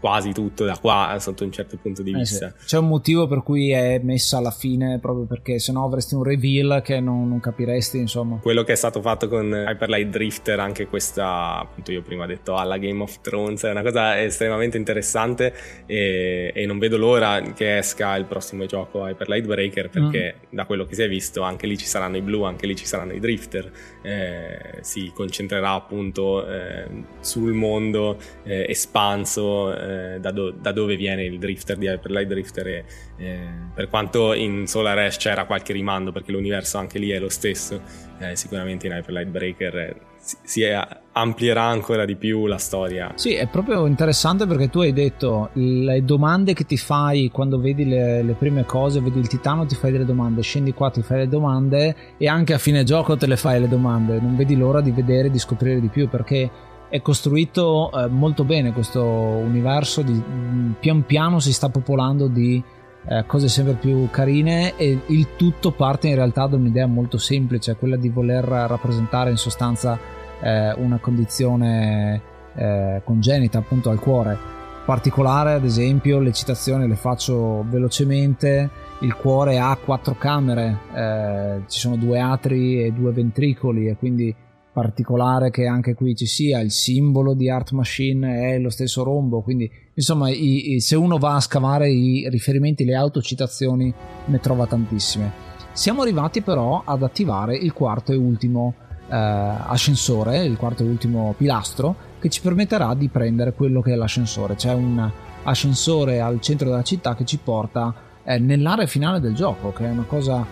[0.00, 2.46] quasi tutto da qua sotto un certo punto di vista.
[2.46, 2.66] Eh sì.
[2.66, 6.80] C'è un motivo per cui è messa alla fine, proprio perché sennò avresti un reveal
[6.82, 8.38] che non, non, capiresti, insomma.
[8.38, 12.56] Quello che è stato fatto con Hyperlight Drifter, anche questa, appunto io prima ho detto
[12.56, 15.54] alla Game of Thrones, è una cosa estremamente interessante
[15.86, 20.54] e, e non vedo l'ora che esca il prossimo gioco Hyperlight Breaker perché mm.
[20.56, 22.86] da quello che si è visto anche lì ci saranno i blu, anche lì ci
[22.86, 23.70] saranno i drifter,
[24.02, 26.86] eh, si concentrerà appunto eh,
[27.20, 32.66] sul mondo eh, espanso eh, da, do- da, dove viene il drifter di Hyperlight Drifter
[32.66, 32.84] e
[33.16, 33.38] eh,
[33.74, 37.80] per quanto in Solar Ash c'era qualche rimando perché l'universo anche lì è lo stesso
[38.18, 40.78] eh, sicuramente in Hyperlight Breaker eh, si, si è,
[41.12, 43.12] amplierà ancora di più la storia.
[43.16, 47.86] Sì è proprio interessante perché tu hai detto le domande che ti fai quando vedi
[47.86, 51.18] le, le prime cose vedi il titano ti fai delle domande scendi qua ti fai
[51.18, 54.80] le domande e anche a fine gioco te le fai le domande non vedi l'ora
[54.80, 56.50] di vedere di scoprire di più perché
[56.90, 62.62] è costruito eh, molto bene questo universo, di, mm, pian piano si sta popolando di
[63.06, 67.76] eh, cose sempre più carine e il tutto parte in realtà da un'idea molto semplice,
[67.76, 69.98] quella di voler rappresentare in sostanza
[70.40, 72.20] eh, una condizione
[72.54, 74.36] eh, congenita appunto al cuore.
[74.84, 78.68] Particolare ad esempio le citazioni le faccio velocemente,
[79.00, 84.34] il cuore ha quattro camere, eh, ci sono due atri e due ventricoli e quindi
[84.72, 89.40] particolare che anche qui ci sia il simbolo di Art Machine è lo stesso rombo
[89.40, 93.92] quindi insomma i, i, se uno va a scavare i riferimenti le autocitazioni
[94.24, 95.48] ne trova tantissime.
[95.72, 98.74] Siamo arrivati però ad attivare il quarto e ultimo
[99.08, 103.96] eh, ascensore il quarto e ultimo pilastro che ci permetterà di prendere quello che è
[103.96, 104.54] l'ascensore.
[104.54, 105.10] C'è un
[105.42, 107.94] ascensore al centro della città che ci porta
[108.24, 110.44] eh, nell'area finale del gioco che è una cosa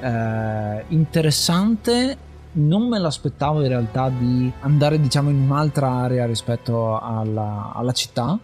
[0.00, 2.16] eh, interessante
[2.56, 8.38] non me l'aspettavo in realtà di andare diciamo in un'altra area rispetto alla, alla città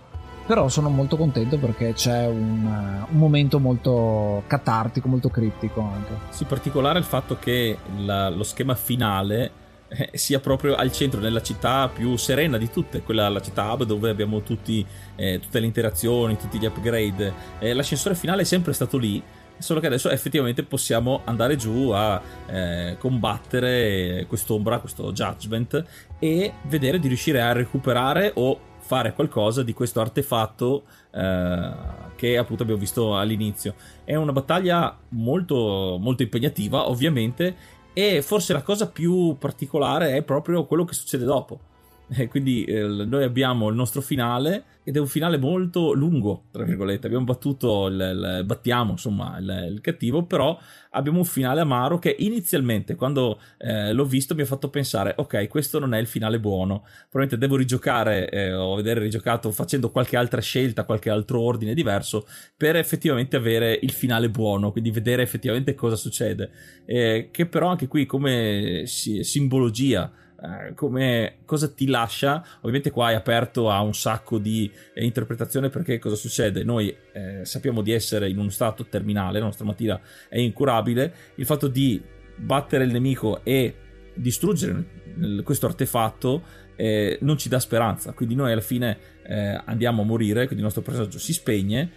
[0.46, 2.64] però sono molto contento perché c'è un,
[3.08, 6.14] un, momento molto catartico, molto criptico anche.
[6.30, 9.52] Sì, particolare il fatto che la, lo schema finale
[9.88, 13.84] eh, sia proprio al centro, nella città più serena di tutte, quella la città hub
[13.84, 14.84] dove abbiamo tutti,
[15.16, 17.32] eh, tutte le interazioni, tutti gli upgrade.
[17.58, 19.22] Eh, l'ascensore finale è sempre stato lì
[19.62, 25.84] solo che adesso effettivamente possiamo andare giù a eh, combattere quest'ombra, questo judgment
[26.18, 30.82] e vedere di riuscire a recuperare o fare qualcosa di questo artefatto
[31.12, 31.70] eh,
[32.16, 33.74] che appunto abbiamo visto all'inizio.
[34.04, 37.56] È una battaglia molto, molto impegnativa ovviamente
[37.92, 41.70] e forse la cosa più particolare è proprio quello che succede dopo
[42.14, 46.64] e quindi eh, noi abbiamo il nostro finale ed è un finale molto lungo, tra
[46.64, 47.06] virgolette.
[47.06, 50.58] Abbiamo battuto, il, il, battiamo insomma il, il, cattivo, però
[50.90, 55.48] abbiamo un finale amaro che inizialmente, quando eh, l'ho visto, mi ha fatto pensare: ok,
[55.48, 56.82] questo non è il finale buono.
[57.08, 62.26] Probabilmente devo rigiocare eh, o vedere rigiocato facendo qualche altra scelta, qualche altro ordine diverso
[62.56, 66.50] per effettivamente avere il finale buono, quindi vedere effettivamente cosa succede.
[66.84, 70.10] Eh, che però anche qui, come si, simbologia
[70.42, 72.44] eh, come cosa ti lascia?
[72.58, 76.64] Ovviamente qua è aperto a un sacco di eh, interpretazione perché cosa succede?
[76.64, 81.14] Noi eh, sappiamo di essere in uno stato terminale la nostra mattina è incurabile.
[81.36, 82.02] Il fatto di
[82.34, 83.74] battere il nemico e
[84.14, 85.00] distruggere
[85.44, 86.42] questo artefatto
[86.74, 88.12] eh, non ci dà speranza.
[88.12, 91.90] Quindi noi alla fine eh, andiamo a morire quindi il nostro personaggio si spegne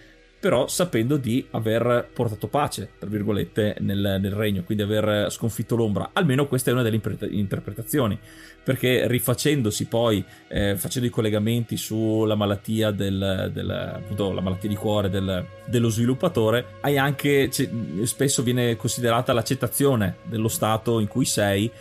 [0.46, 6.12] però sapendo di aver portato pace, tra virgolette, nel, nel, regno, quindi aver sconfitto l'ombra.
[6.14, 8.16] Almeno questa è una delle interpretazioni,
[8.64, 14.76] perché rifacendosi poi, eh, facendo i collegamenti sulla malattia del, del appunto, la malattia di
[14.76, 17.50] cuore del, dello sviluppatore, hai anche,
[18.04, 21.72] spesso viene considerata l'accettazione dello stato in cui sei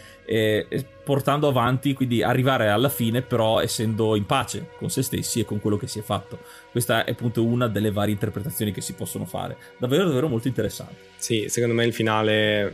[1.05, 5.61] portando avanti, quindi arrivare alla fine però essendo in pace con se stessi e con
[5.61, 6.39] quello che si è fatto.
[6.75, 9.57] Questa è appunto una delle varie interpretazioni che si possono fare.
[9.79, 10.97] Davvero, davvero molto interessante.
[11.15, 12.33] Sì, secondo me il finale
[12.67, 12.73] è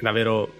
[0.00, 0.52] davvero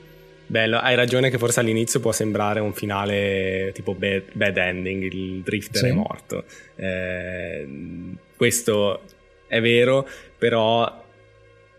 [0.47, 0.77] bello.
[0.79, 5.81] Hai ragione che forse all'inizio può sembrare un finale tipo bad, bad ending, il drifter
[5.81, 5.89] sì.
[5.89, 6.45] è morto.
[6.77, 7.67] Eh,
[8.37, 9.01] questo
[9.49, 10.07] è vero,
[10.39, 11.03] però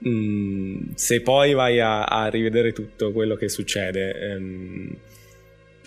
[0.07, 4.95] Mm, se poi vai a, a, rivedere tutto quello che succede, ehm,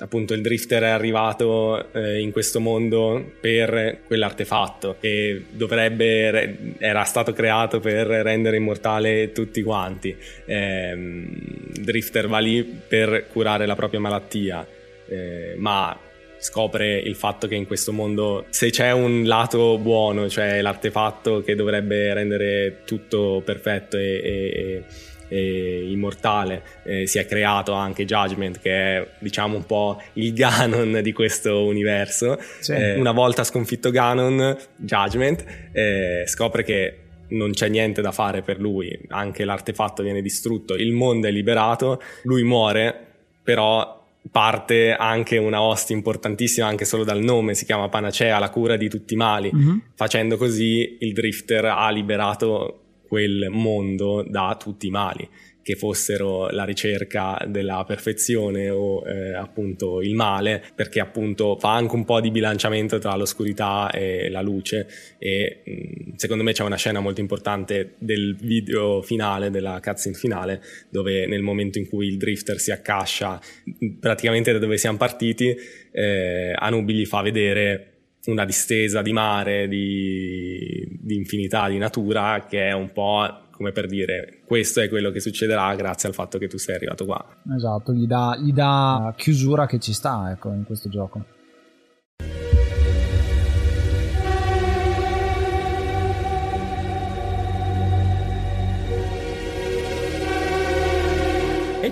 [0.00, 7.32] appunto il drifter è arrivato eh, in questo mondo per quell'artefatto che dovrebbe era stato
[7.32, 10.16] creato per rendere immortale tutti quanti.
[10.44, 11.26] Eh,
[11.80, 14.66] drifter va lì per curare la propria malattia
[15.08, 15.98] eh, ma
[16.38, 21.54] scopre il fatto che in questo mondo se c'è un lato buono cioè l'artefatto che
[21.54, 24.84] dovrebbe rendere tutto perfetto e, e
[25.30, 31.00] eh, immortale, eh, si è creato anche Judgment che è diciamo un po' il Ganon
[31.02, 32.38] di questo universo.
[32.58, 32.72] Sì.
[32.72, 38.60] Eh, una volta sconfitto Ganon, Judgment eh, scopre che non c'è niente da fare per
[38.60, 43.06] lui, anche l'artefatto viene distrutto, il mondo è liberato, lui muore,
[43.42, 43.98] però
[44.30, 48.88] parte anche una host importantissima anche solo dal nome, si chiama Panacea, la cura di
[48.88, 49.50] tutti i mali.
[49.54, 49.78] Mm-hmm.
[49.94, 52.80] Facendo così il Drifter ha liberato
[53.10, 55.28] quel mondo da tutti i mali,
[55.62, 61.96] che fossero la ricerca della perfezione o eh, appunto il male, perché appunto fa anche
[61.96, 64.86] un po' di bilanciamento tra l'oscurità e la luce.
[65.18, 70.62] E mm, secondo me c'è una scena molto importante del video finale, della cutscene finale,
[70.88, 73.40] dove nel momento in cui il drifter si accascia
[73.98, 75.52] praticamente da dove siamo partiti,
[75.90, 77.89] eh, Anubi gli fa vedere
[78.26, 83.86] una distesa di mare, di, di infinità, di natura, che è un po' come per
[83.86, 87.22] dire questo è quello che succederà grazie al fatto che tu sei arrivato qua.
[87.54, 91.24] Esatto, gli dà, gli dà chiusura che ci sta ecco, in questo gioco.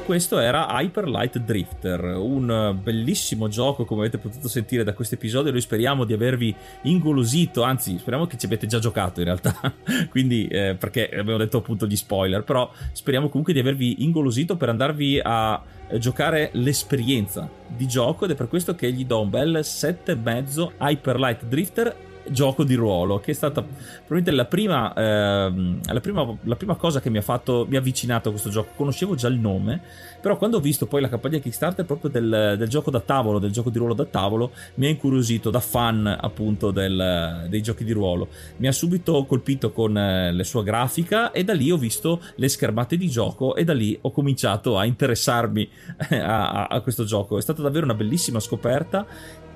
[0.08, 5.52] Questo era Hyper Light Drifter, un bellissimo gioco come avete potuto sentire da questo episodio.
[5.52, 9.54] Noi speriamo di avervi ingolosito, anzi speriamo che ci abbiate già giocato in realtà,
[10.08, 14.70] quindi eh, perché abbiamo detto appunto gli spoiler, però speriamo comunque di avervi ingolosito per
[14.70, 15.62] andarvi a
[15.98, 21.18] giocare l'esperienza di gioco ed è per questo che gli do un bel 7,5 Hyper
[21.18, 26.56] Light Drifter gioco di ruolo, che è stata probabilmente la prima, eh, la prima, la
[26.56, 28.70] prima cosa che mi ha fatto, mi ha avvicinato a questo gioco.
[28.76, 29.80] Conoscevo già il nome,
[30.20, 33.50] però quando ho visto poi la campagna Kickstarter proprio del, del gioco da tavolo, del
[33.50, 37.92] gioco di ruolo da tavolo, mi ha incuriosito da fan appunto del, dei giochi di
[37.92, 38.28] ruolo.
[38.56, 42.48] Mi ha subito colpito con eh, la sua grafica e da lì ho visto le
[42.48, 45.68] schermate di gioco e da lì ho cominciato a interessarmi
[46.10, 47.38] a, a, a questo gioco.
[47.38, 49.06] È stata davvero una bellissima scoperta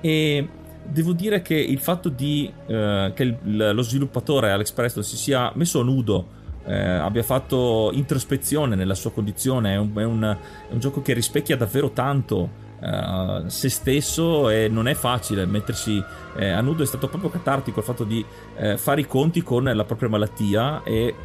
[0.01, 0.47] e
[0.85, 5.51] devo dire che il fatto di, eh, che il, lo sviluppatore Alex Preston si sia
[5.55, 10.37] messo a nudo eh, abbia fatto introspezione nella sua condizione è un, è un,
[10.69, 16.03] è un gioco che rispecchia davvero tanto Uh, se stesso e non è facile mettersi
[16.35, 16.83] eh, a nudo.
[16.83, 18.25] È stato proprio catartico il fatto di
[18.57, 21.15] eh, fare i conti con la propria malattia e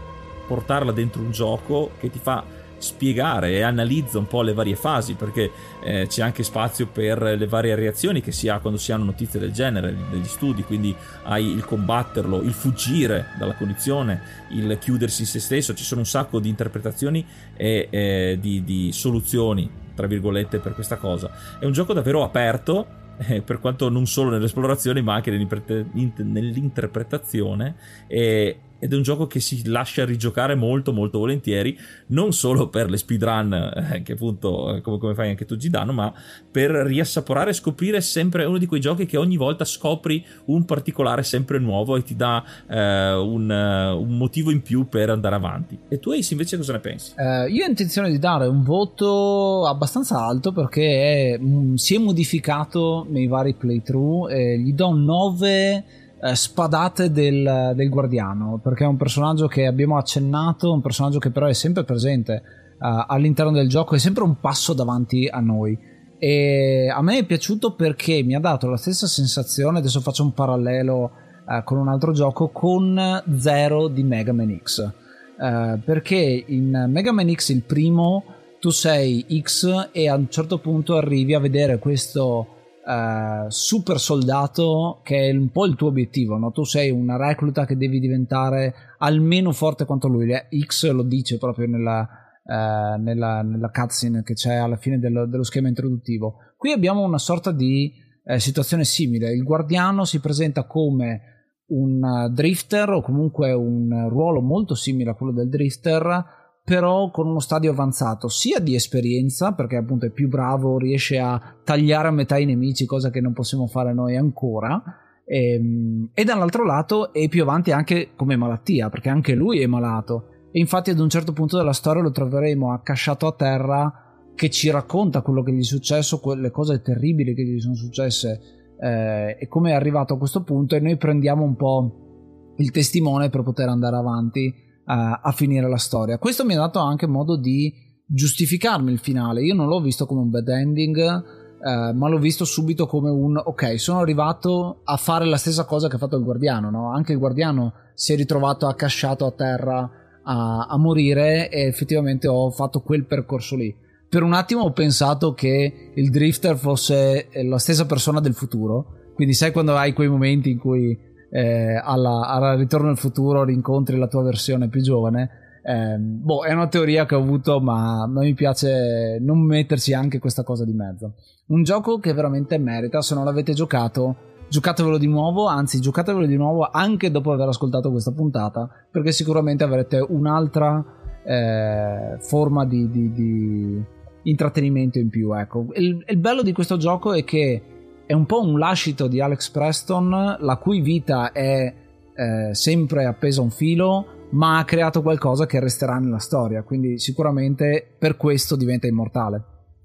[0.46, 2.44] portarla dentro un gioco che ti fa
[2.78, 5.50] spiegare e analizza un po' le varie fasi perché
[5.82, 9.40] eh, c'è anche spazio per le varie reazioni che si ha quando si hanno notizie
[9.40, 14.20] del genere, degli studi, quindi hai il combatterlo, il fuggire dalla condizione,
[14.50, 17.24] il chiudersi in se stesso, ci sono un sacco di interpretazioni
[17.56, 21.30] e eh, di, di soluzioni, tra virgolette, per questa cosa.
[21.58, 22.86] È un gioco davvero aperto
[23.18, 27.74] eh, per quanto non solo nell'esplorazione ma anche nell'interpretazione
[28.06, 31.76] e, ed è un gioco che si lascia rigiocare molto molto volentieri
[32.08, 33.52] non solo per le speedrun
[33.92, 36.12] eh, che appunto eh, come, come, fai anche tu Gidano ma
[36.50, 41.22] per riassaporare e scoprire sempre uno di quei giochi che ogni volta scopri un particolare
[41.22, 45.78] sempre nuovo e ti dà eh, un, uh, un, motivo in più per andare avanti
[45.88, 47.12] e tu Ace invece cosa ne pensi?
[47.16, 51.94] Eh, io ho intenzione di dare un voto abbastanza alto perché è, mh, mm, si
[51.94, 55.84] è modificato nei vari playthrough gli do 9
[56.20, 61.30] eh, spadate del, del, guardiano, perché è un personaggio che abbiamo accennato, un personaggio che
[61.30, 62.42] però è sempre presente
[62.78, 65.78] uh, all'interno del gioco, è sempre un passo davanti a noi.
[66.18, 70.32] E a me è piaciuto perché mi ha dato la stessa sensazione, adesso faccio un
[70.32, 71.10] parallelo
[71.46, 74.92] uh, con un altro gioco, con Zero di Mega Man X.
[75.38, 78.24] Uh, perché in Mega Man X il primo
[78.58, 82.57] tu sei X e a un certo punto arrivi a vedere questo
[82.88, 86.50] uh, super soldato che è un po' il tuo obiettivo, no?
[86.50, 90.32] tu sei una recluta che devi diventare almeno forte quanto lui,
[90.64, 92.08] X lo dice proprio nella,
[92.42, 96.36] uh, nella, nella cutscene che c'è alla fine dello, dello, schema introduttivo.
[96.56, 97.92] Qui abbiamo una sorta di
[98.24, 101.34] uh, situazione simile, il guardiano si presenta come
[101.68, 106.24] un drifter o comunque un ruolo molto simile a quello del drifter
[106.68, 111.40] però con uno stadio avanzato sia di esperienza perché appunto è più bravo riesce a
[111.64, 114.82] tagliare a metà i nemici cosa che non possiamo fare noi ancora
[115.24, 119.66] e, ehm, e dall'altro lato è più avanti anche come malattia perché anche lui è
[119.66, 120.26] malato.
[120.50, 123.92] E infatti ad un certo punto della storia lo troveremo accasciato a terra
[124.34, 128.40] che ci racconta quello che gli è successo, quelle cose terribili che gli sono successe
[128.78, 133.30] eh, e come è arrivato a questo punto e noi prendiamo un po' il testimone
[133.30, 136.18] per poter andare avanti a finire la storia.
[136.18, 137.72] Questo mi ha dato anche modo di
[138.06, 139.42] giustificarmi il finale.
[139.42, 143.36] Io non l'ho visto come un bad ending, eh, ma l'ho visto subito come un
[143.36, 146.70] ok, sono arrivato a fare la stessa cosa che ha fatto il guardiano.
[146.70, 146.92] No?
[146.92, 149.90] Anche il guardiano si è ritrovato accasciato a terra
[150.22, 153.74] a, a morire e effettivamente ho fatto quel percorso lì.
[154.08, 158.94] Per un attimo ho pensato che il drifter fosse la stessa persona del futuro.
[159.14, 160.96] Quindi, sai quando hai quei momenti in cui
[161.30, 165.46] eh, alla, alla ritorno al futuro rincontri la tua versione più giovane?
[165.62, 169.92] Eh, boh, è una teoria che ho avuto, ma a me mi piace non metterci
[169.92, 171.14] anche questa cosa di mezzo.
[171.48, 174.16] Un gioco che veramente merita, se non l'avete giocato,
[174.48, 179.64] giocatevelo di nuovo, anzi giocatevelo di nuovo anche dopo aver ascoltato questa puntata, perché sicuramente
[179.64, 180.82] avrete un'altra
[181.24, 183.84] eh, forma di, di, di,
[184.22, 185.36] intrattenimento in più.
[185.36, 185.66] Ecco.
[185.74, 187.62] Il, il bello di questo gioco è che
[188.08, 191.70] è un po' un lascito di Alex Preston, la cui vita è
[192.14, 196.98] eh, sempre appesa a un filo, ma ha creato qualcosa che resterà nella storia, quindi
[196.98, 199.42] sicuramente per questo diventa immortale.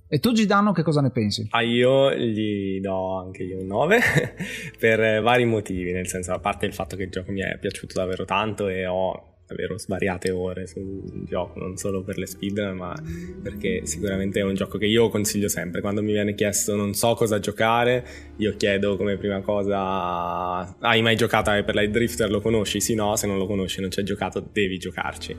[0.08, 1.48] E tu Gidano che cosa ne pensi?
[1.50, 4.00] Ah, io gli do anche io un 9
[4.80, 7.96] per vari motivi, nel senso a parte il fatto che il gioco mi è piaciuto
[8.00, 12.94] davvero tanto e ho davvero svariate ore sul gioco, non solo per le speedrun, ma
[13.42, 15.82] perché sicuramente è un gioco che io consiglio sempre.
[15.82, 18.06] Quando mi viene chiesto non so cosa giocare,
[18.38, 22.30] io chiedo come prima cosa hai mai giocato a Hyper Light Drifter?
[22.30, 22.80] Lo conosci?
[22.80, 25.36] Sì, no, se non lo conosci, non ci hai giocato, devi giocarci.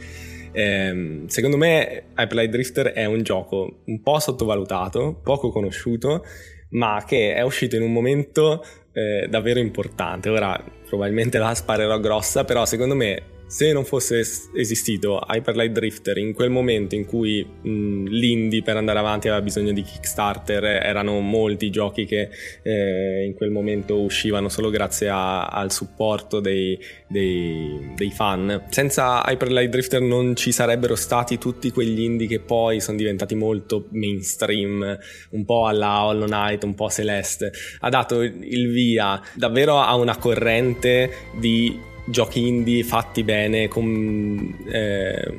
[0.52, 6.24] Ehm, secondo me Hyper Light Drifter è un gioco un po' sottovalutato, poco conosciuto,
[6.70, 10.28] ma che è uscito in un momento eh, davvero importante.
[10.28, 14.24] Ora probabilmente la sparerò grossa, però secondo me se non fosse
[14.54, 19.42] esistito Hyper Light Drifter in quel momento in cui mh, l'indie per andare avanti aveva
[19.42, 22.30] bisogno di Kickstarter, erano molti giochi che
[22.62, 26.78] eh, in quel momento uscivano solo grazie a, al supporto dei,
[27.08, 28.64] dei, dei, fan.
[28.70, 33.34] Senza Hyper Light Drifter non ci sarebbero stati tutti quegli indie che poi sono diventati
[33.34, 34.98] molto mainstream,
[35.30, 37.52] un po' alla Hollow Knight, un po' Celeste.
[37.80, 45.34] Ha dato il via davvero a una corrente di giochi indie fatti bene con eh,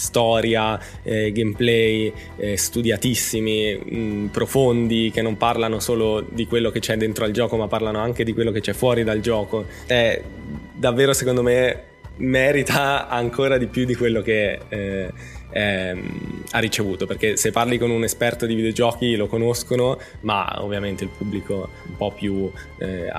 [0.00, 6.80] storia, eh, gameplay eh, studiatissimi, mh, mm, profondi, che non parlano solo di quello che
[6.80, 9.66] c'è dentro al gioco, ma parlano anche di quello che c'è fuori dal gioco.
[9.86, 10.22] È
[10.74, 11.84] davvero, secondo me,
[12.16, 15.12] merita ancora di più di quello che eh,
[15.50, 21.04] ehm, ha ricevuto perché se parli con un esperto di videogiochi lo conoscono ma ovviamente
[21.04, 23.10] il pubblico un po' più eh,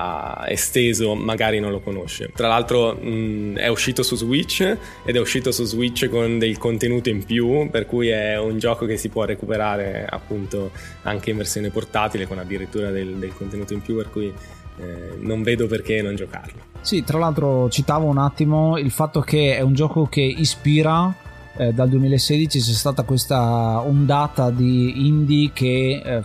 [0.47, 5.51] esteso magari non lo conosce tra l'altro mh, è uscito su Switch ed è uscito
[5.51, 9.25] su Switch con del contenuto in più per cui è un gioco che si può
[9.25, 10.71] recuperare appunto
[11.03, 14.34] anche in versione portatile con addirittura del, del contenuto in più per cui
[14.79, 16.69] eh, non vedo perché non giocarlo.
[16.82, 21.13] Sì, tra l'altro citavo un attimo il fatto che è un gioco che ispira
[21.58, 26.24] eh, dal 2016 c'è stata questa ondata di indie che eh,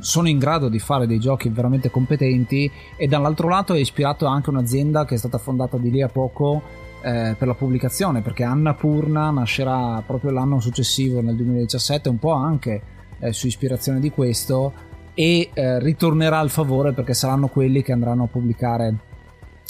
[0.00, 4.50] sono in grado di fare dei giochi veramente competenti e dall'altro lato è ispirato anche
[4.50, 6.62] un'azienda che è stata fondata di lì a poco
[7.02, 12.82] eh, per la pubblicazione perché Annapurna nascerà proprio l'anno successivo nel 2017 un po' anche
[13.18, 14.72] eh, su ispirazione di questo
[15.12, 18.94] e eh, ritornerà al favore perché saranno quelli che andranno a pubblicare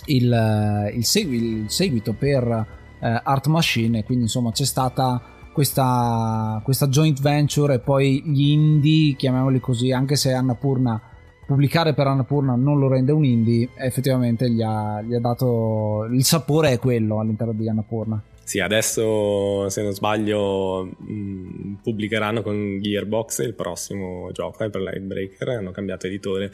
[0.06, 5.22] il, eh, il, segui, il seguito per eh, Art Machine, quindi insomma c'è stata
[5.52, 11.00] questa, questa joint venture e poi gli indie, chiamiamoli così, anche se Annapurna
[11.48, 16.22] pubblicare per Annapurna non lo rende un indie, effettivamente gli ha, gli ha dato il
[16.22, 18.22] sapore è quello all'interno di Annapurna.
[18.44, 25.70] Sì, adesso se non sbaglio mh, pubblicheranno con Gearbox il prossimo gioco per Lightbreaker, hanno
[25.70, 26.50] cambiato editore.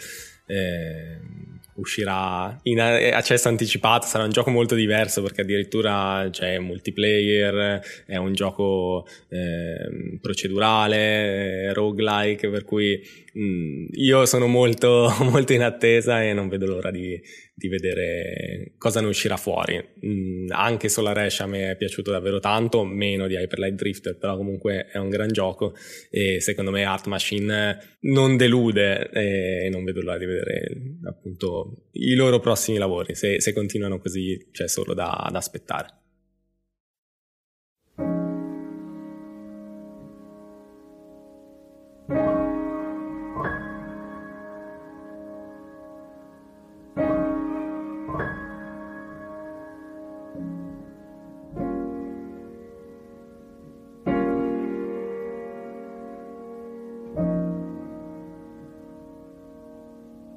[0.47, 1.19] Eh,
[1.75, 8.35] uscirà in accesso anticipato, sarà un gioco molto diverso perché addirittura c'è multiplayer, è un
[8.35, 13.03] gioco eh, procedurale, roguelike, per cui
[13.39, 17.21] mm, io sono molto, molto in attesa e non vedo l'ora di,
[17.55, 19.83] di vedere cosa ne uscirà fuori.
[20.05, 24.17] Mm, anche Solar Ash a me è piaciuto davvero tanto, meno di Hyper Light Drifter,
[24.17, 25.75] però comunque è un gran gioco
[26.11, 30.73] e secondo me Art Machine non delude e non vedo l'ora di vedere
[31.05, 33.15] appunto i loro prossimi lavori.
[33.15, 36.03] Se, se continuano così c'è solo da, da aspettare.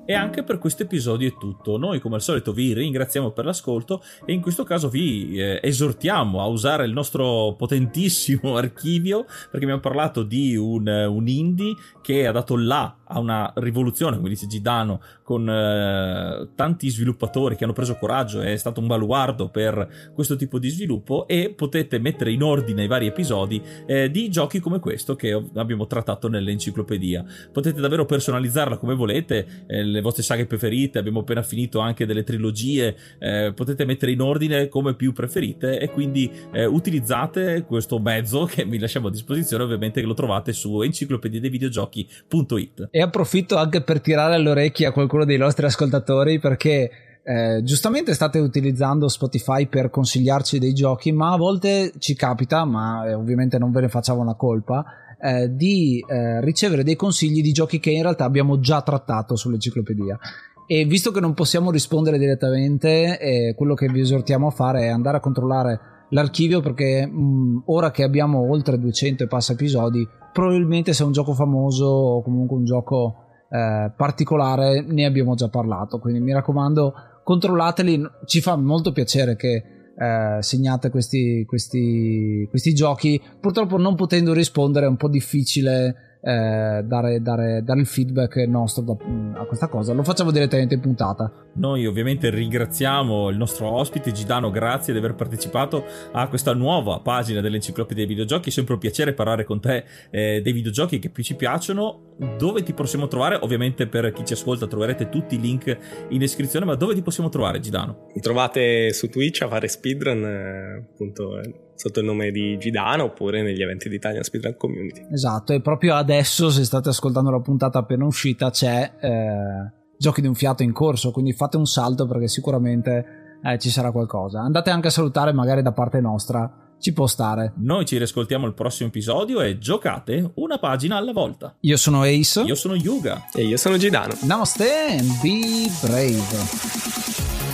[0.09, 1.75] E anche per questo episodio è tutto.
[1.75, 6.41] Noi come al solito vi ringraziamo per l'ascolto e in questo caso vi eh, esortiamo
[6.41, 12.31] a usare il nostro potentissimo archivio perché abbiamo parlato di un, un indie che ha
[12.31, 17.95] dato là a una rivoluzione, come dice Gidano, con eh, tanti sviluppatori che hanno preso
[17.95, 22.83] coraggio, è stato un baluardo per questo tipo di sviluppo e potete mettere in ordine
[22.83, 27.25] i vari episodi eh, di giochi come questo che abbiamo trattato nell'enciclopedia.
[27.51, 32.23] Potete davvero personalizzarla come volete, eh, le vostre saghe preferite, abbiamo appena finito anche delle
[32.23, 38.45] trilogie, eh, potete mettere in ordine come più preferite e quindi eh, utilizzate questo mezzo
[38.49, 42.89] che vi lasciamo a disposizione, ovviamente che lo trovate su enciclopedia dei videogiochi.it.
[42.97, 46.89] E approfitto anche per tirare le orecchie a qualcuno dei nostri ascoltatori perché
[47.23, 53.07] eh, giustamente state utilizzando Spotify per consigliarci dei giochi, ma a volte ci capita, ma
[53.07, 54.83] eh, ovviamente non ve ne facciamo una colpa,
[55.21, 60.17] eh, di eh, ricevere dei consigli di giochi che in realtà abbiamo già trattato sull'enciclopedia.
[60.65, 64.87] E visto che non possiamo rispondere direttamente, eh, quello che vi esortiamo a fare è
[64.87, 65.79] andare a controllare
[66.09, 70.07] l'archivio perché mh, ora che abbiamo oltre 200 e passa episodi,
[70.37, 75.49] probabilmente se è un gioco famoso o comunque un gioco eh, particolare ne abbiamo già
[75.49, 75.97] parlato.
[75.97, 78.07] Quindi mi raccomando, controllateli.
[78.23, 79.63] Ci fa molto piacere che
[79.97, 83.19] eh, segnate questi, questi, questi giochi.
[83.39, 88.83] Purtroppo non potendo rispondere è un po' difficile eh, dare, dare, dare, il feedback nostro
[88.83, 88.95] da,
[89.39, 89.93] a questa cosa.
[89.93, 91.31] Lo facciamo direttamente in puntata.
[91.53, 97.41] Noi ovviamente ringraziamo il nostro ospite Gidano, grazie di aver partecipato a questa nuova pagina
[97.41, 98.49] dell'enciclopedia dei videogiochi.
[98.49, 102.15] È sempre un piacere parlare con te eh, dei videogiochi che più ci piacciono.
[102.37, 103.37] Dove ti possiamo trovare?
[103.41, 105.77] Ovviamente per chi ci ascolta troverete tutti i link
[106.09, 108.07] in descrizione, ma dove ti possiamo trovare Gidano?
[108.13, 111.39] Mi trovate su Twitch a fare speedrun, eh, appunto
[111.77, 115.07] sotto il nome di Gidano oppure negli eventi di Italia Speedrun Community.
[115.11, 120.27] Esatto, e proprio adesso, se state ascoltando la puntata appena uscita, c'è eh, Giochi di
[120.27, 123.05] un fiato in corso, quindi fate un salto perché sicuramente
[123.43, 124.41] eh, ci sarà qualcosa.
[124.41, 126.65] Andate anche a salutare magari da parte nostra.
[126.79, 127.53] Ci può stare.
[127.57, 131.55] Noi ci riascoltiamo il prossimo episodio e giocate una pagina alla volta.
[131.61, 132.41] Io sono Ace.
[132.41, 133.25] Io sono Yuga.
[133.33, 134.13] E io sono Gidano.
[134.21, 137.46] Namaste and be brave.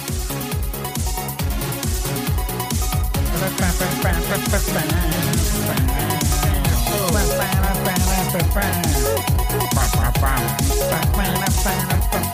[12.13, 12.32] Bye.